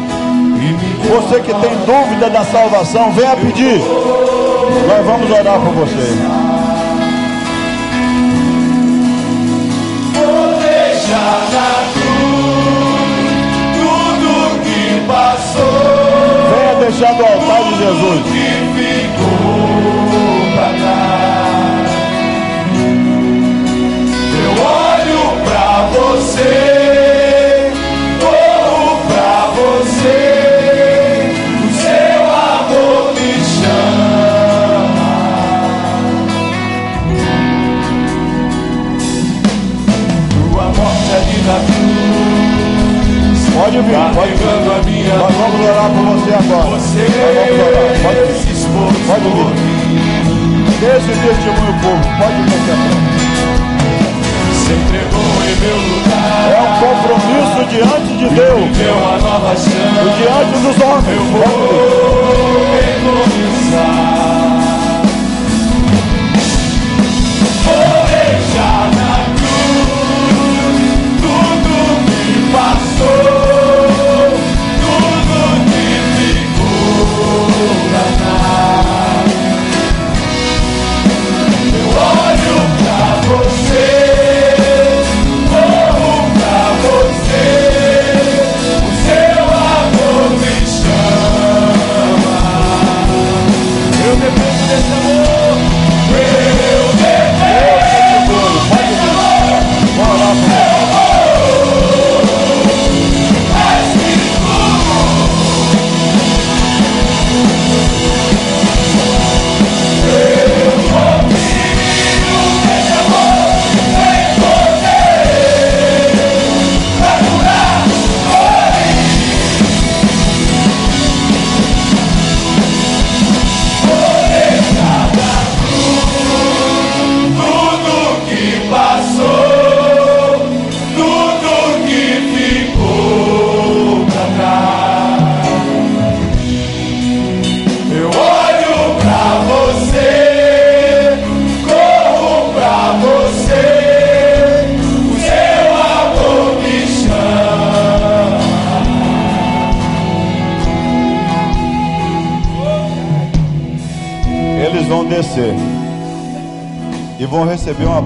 você 1.08 1.40
que 1.40 1.54
tem 1.54 1.76
dúvida 1.86 2.30
da 2.30 2.44
salvação, 2.44 3.12
venha 3.12 3.36
pedir. 3.36 3.80
Nós 4.88 5.06
vamos 5.06 5.30
orar 5.30 5.60
por 5.60 5.72
você. 5.74 6.39
Deixar 16.90 17.14
do 17.14 17.24
altar 17.24 17.62
de 17.64 17.78
Jesus. 17.78 18.20
Eu 24.42 24.50
olho 24.64 25.44
pra 25.44 25.88
você. 25.92 26.90
Pode 43.52 43.78
vir, 43.82 44.14
pode 44.14 44.32
vir. 44.32 44.59
Nós 45.18 45.34
vamos 45.34 45.60
orar 45.66 45.90
por 45.90 46.04
você 46.14 46.34
agora. 46.34 46.70
Você 46.78 46.98
Nós 46.98 47.34
vamos 47.36 47.60
orar. 47.66 48.00
Pode 48.02 48.20
vir. 48.26 48.38
se 48.40 48.50
expôs 48.52 48.96
Pode 49.06 49.28
vir. 49.34 49.52
Deixe 50.80 51.10
o 51.10 51.16
testemunho 51.20 51.74
povo. 51.82 52.04
Pode 52.18 52.38
vir 52.42 52.54
aqui 52.56 52.70
agora. 52.70 53.00
Se 54.54 54.72
entregou 54.72 55.30
em 55.44 55.54
meu 55.60 55.76
lugar. 55.76 56.40
É 56.50 56.60
um 56.62 56.72
compromisso 56.80 57.60
diante 57.68 58.12
de 58.18 58.28
Deus. 58.34 58.76
Deu 58.76 58.94
uma 58.94 59.16
nova 59.18 59.52
chance. 59.56 59.70
Diante 60.16 60.54
dos 60.62 60.76
homens. 60.82 61.16
Eu 61.16 61.24
vou 61.24 62.69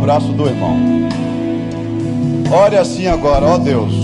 abraço 0.04 0.32
do 0.32 0.46
irmão. 0.46 0.76
Ore 2.52 2.76
assim 2.76 3.06
agora, 3.06 3.46
ó 3.46 3.56
Deus. 3.56 3.94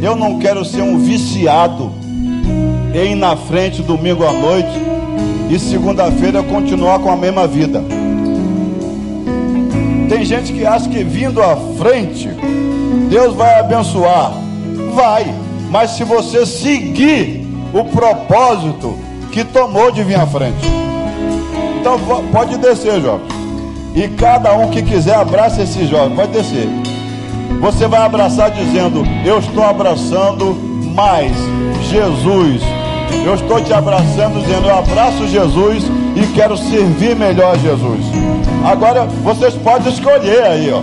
Eu 0.00 0.16
não 0.16 0.38
quero 0.38 0.64
ser 0.64 0.80
um 0.80 0.98
viciado 0.98 1.92
em 2.94 3.12
ir 3.12 3.14
na 3.14 3.36
frente 3.36 3.82
domingo 3.82 4.24
à 4.24 4.32
noite 4.32 4.72
e 5.50 5.58
segunda-feira 5.58 6.42
continuar 6.42 7.00
com 7.00 7.10
a 7.10 7.16
mesma 7.16 7.46
vida. 7.46 7.84
Tem 10.08 10.24
gente 10.24 10.54
que 10.54 10.64
acha 10.64 10.88
que 10.88 11.04
vindo 11.04 11.42
à 11.42 11.54
frente, 11.78 12.30
Deus 13.10 13.34
vai 13.34 13.60
abençoar. 13.60 14.32
Vai, 14.94 15.34
mas 15.70 15.90
se 15.90 16.04
você 16.04 16.46
seguir 16.46 17.46
o 17.74 17.84
propósito 17.84 18.96
que 19.30 19.44
tomou 19.44 19.92
de 19.92 20.02
vir 20.02 20.16
à 20.16 20.26
frente. 20.26 20.66
Então 21.78 21.98
pode 22.32 22.56
descer, 22.56 23.02
jovem. 23.02 23.41
E 23.94 24.08
cada 24.08 24.54
um 24.54 24.70
que 24.70 24.82
quiser 24.82 25.14
abraça 25.14 25.62
esse 25.62 25.86
jovem, 25.86 26.16
pode 26.16 26.32
descer. 26.32 26.68
Você 27.60 27.86
vai 27.86 28.00
abraçar 28.00 28.50
dizendo: 28.50 29.04
Eu 29.24 29.38
estou 29.38 29.62
abraçando 29.62 30.54
mais 30.94 31.32
Jesus. 31.90 32.62
Eu 33.24 33.34
estou 33.34 33.62
te 33.62 33.72
abraçando 33.72 34.40
dizendo: 34.40 34.66
Eu 34.66 34.78
abraço 34.78 35.28
Jesus 35.28 35.84
e 36.16 36.26
quero 36.34 36.56
servir 36.56 37.14
melhor 37.14 37.58
Jesus. 37.58 38.00
Agora 38.64 39.04
vocês 39.22 39.54
podem 39.54 39.92
escolher 39.92 40.42
aí, 40.42 40.72
ó. 40.72 40.82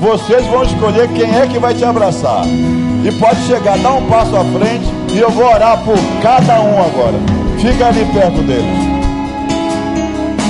Vocês 0.00 0.46
vão 0.46 0.62
escolher 0.62 1.08
quem 1.08 1.34
é 1.34 1.46
que 1.46 1.58
vai 1.58 1.74
te 1.74 1.84
abraçar. 1.84 2.44
E 2.46 3.12
pode 3.20 3.40
chegar, 3.46 3.78
dá 3.78 3.92
um 3.92 4.06
passo 4.06 4.34
à 4.36 4.44
frente 4.44 4.86
e 5.12 5.18
eu 5.18 5.30
vou 5.30 5.46
orar 5.46 5.78
por 5.84 5.96
cada 6.22 6.60
um 6.60 6.82
agora. 6.82 7.18
Fica 7.58 7.86
ali 7.86 8.04
perto 8.12 8.42
deles. 8.42 8.85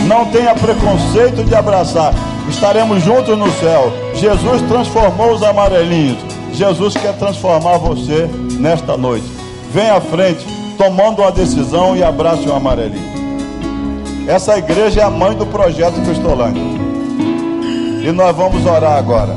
Não 0.07 0.25
tenha 0.27 0.55
preconceito 0.55 1.42
de 1.45 1.55
abraçar. 1.55 2.14
Estaremos 2.49 3.03
juntos 3.03 3.37
no 3.37 3.51
céu. 3.53 3.92
Jesus 4.14 4.62
transformou 4.62 5.33
os 5.33 5.42
amarelinhos. 5.42 6.19
Jesus 6.53 6.95
quer 6.95 7.12
transformar 7.19 7.79
você 7.79 8.31
nesta 8.61 8.97
noite. 8.97 9.27
Venha 9.73 9.95
à 9.95 10.01
frente, 10.01 10.47
tomando 10.79 11.23
uma 11.23 11.33
decisão 11.33 11.97
e 11.97 12.05
abrace 12.05 12.49
o 12.49 12.55
amarelinho. 12.55 13.16
Essa 14.29 14.57
igreja 14.57 15.01
é 15.01 15.05
a 15.05 15.11
mãe 15.11 15.35
do 15.35 15.45
projeto 15.47 16.01
Cristolândia. 16.05 16.62
E 18.03 18.12
nós 18.12 18.35
vamos 18.37 18.64
orar 18.64 18.97
agora. 18.97 19.37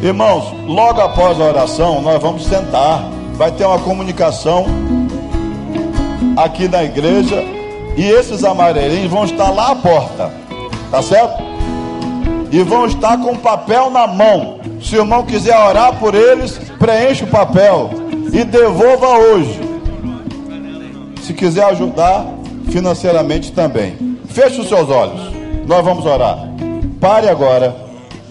Irmãos, 0.00 0.54
logo 0.64 1.00
após 1.00 1.40
a 1.40 1.44
oração, 1.44 2.00
nós 2.00 2.22
vamos 2.22 2.46
sentar. 2.46 3.02
Vai 3.34 3.50
ter 3.50 3.64
uma 3.64 3.80
comunicação 3.80 4.64
aqui 6.36 6.68
na 6.68 6.84
igreja 6.84 7.57
e 7.98 8.08
esses 8.08 8.44
amarelinhos 8.44 9.10
vão 9.10 9.24
estar 9.24 9.50
lá 9.50 9.72
à 9.72 9.74
porta, 9.74 10.32
tá 10.88 11.02
certo? 11.02 11.42
E 12.52 12.62
vão 12.62 12.86
estar 12.86 13.18
com 13.18 13.36
papel 13.36 13.90
na 13.90 14.06
mão. 14.06 14.60
Se 14.80 14.94
o 14.94 15.00
irmão 15.00 15.24
quiser 15.24 15.58
orar 15.58 15.98
por 15.98 16.14
eles, 16.14 16.56
preencha 16.78 17.24
o 17.24 17.28
papel 17.28 17.90
e 18.32 18.44
devolva 18.44 19.18
hoje. 19.18 19.60
Se 21.22 21.34
quiser 21.34 21.64
ajudar 21.64 22.24
financeiramente 22.70 23.50
também. 23.50 24.16
Feche 24.28 24.60
os 24.60 24.68
seus 24.68 24.88
olhos. 24.88 25.32
Nós 25.66 25.84
vamos 25.84 26.06
orar. 26.06 26.38
Pare 27.00 27.28
agora. 27.28 27.74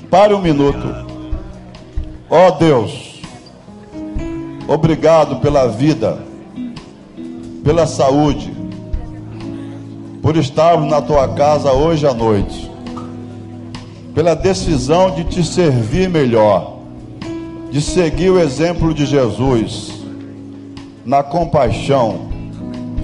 Pare 0.10 0.34
um 0.34 0.42
minuto. 0.42 0.96
Ó 2.30 2.52
Deus, 2.52 3.22
obrigado 4.68 5.40
pela 5.40 5.68
vida, 5.68 6.20
pela 7.64 7.88
saúde, 7.88 8.57
por 10.28 10.36
estarmos 10.36 10.92
na 10.92 11.02
tua 11.02 11.26
casa 11.30 11.72
hoje 11.72 12.06
à 12.06 12.14
noite, 12.14 12.70
pela 14.14 14.36
decisão 14.36 15.10
de 15.10 15.24
te 15.24 15.42
servir 15.42 16.10
melhor, 16.10 16.80
de 17.72 17.82
seguir 17.82 18.30
o 18.32 18.38
exemplo 18.38 18.94
de 18.94 19.06
Jesus, 19.06 20.04
na 21.06 21.24
compaixão, 21.24 22.28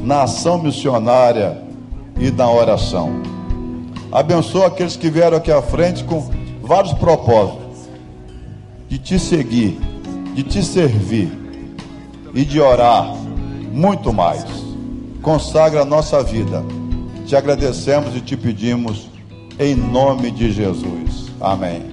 na 0.04 0.24
ação 0.24 0.62
missionária 0.62 1.62
e 2.20 2.30
na 2.30 2.52
oração. 2.52 3.22
Abençoa 4.12 4.68
aqueles 4.68 4.98
que 4.98 5.10
vieram 5.10 5.38
aqui 5.38 5.50
à 5.50 5.62
frente 5.62 6.04
com 6.04 6.30
vários 6.62 6.92
propósitos 6.92 7.88
de 8.90 8.98
te 8.98 9.18
seguir, 9.18 9.80
de 10.36 10.44
te 10.44 10.62
servir 10.62 11.32
e 12.34 12.44
de 12.44 12.60
orar 12.60 13.16
muito 13.72 14.12
mais. 14.12 14.46
Consagra 15.22 15.84
a 15.84 15.86
nossa 15.86 16.22
vida. 16.22 16.83
Te 17.26 17.36
agradecemos 17.36 18.16
e 18.16 18.22
te 18.22 18.36
pedimos 18.36 19.10
em 19.58 19.76
nome 19.76 20.30
de 20.32 20.52
Jesus. 20.52 21.32
Amém. 21.40 21.93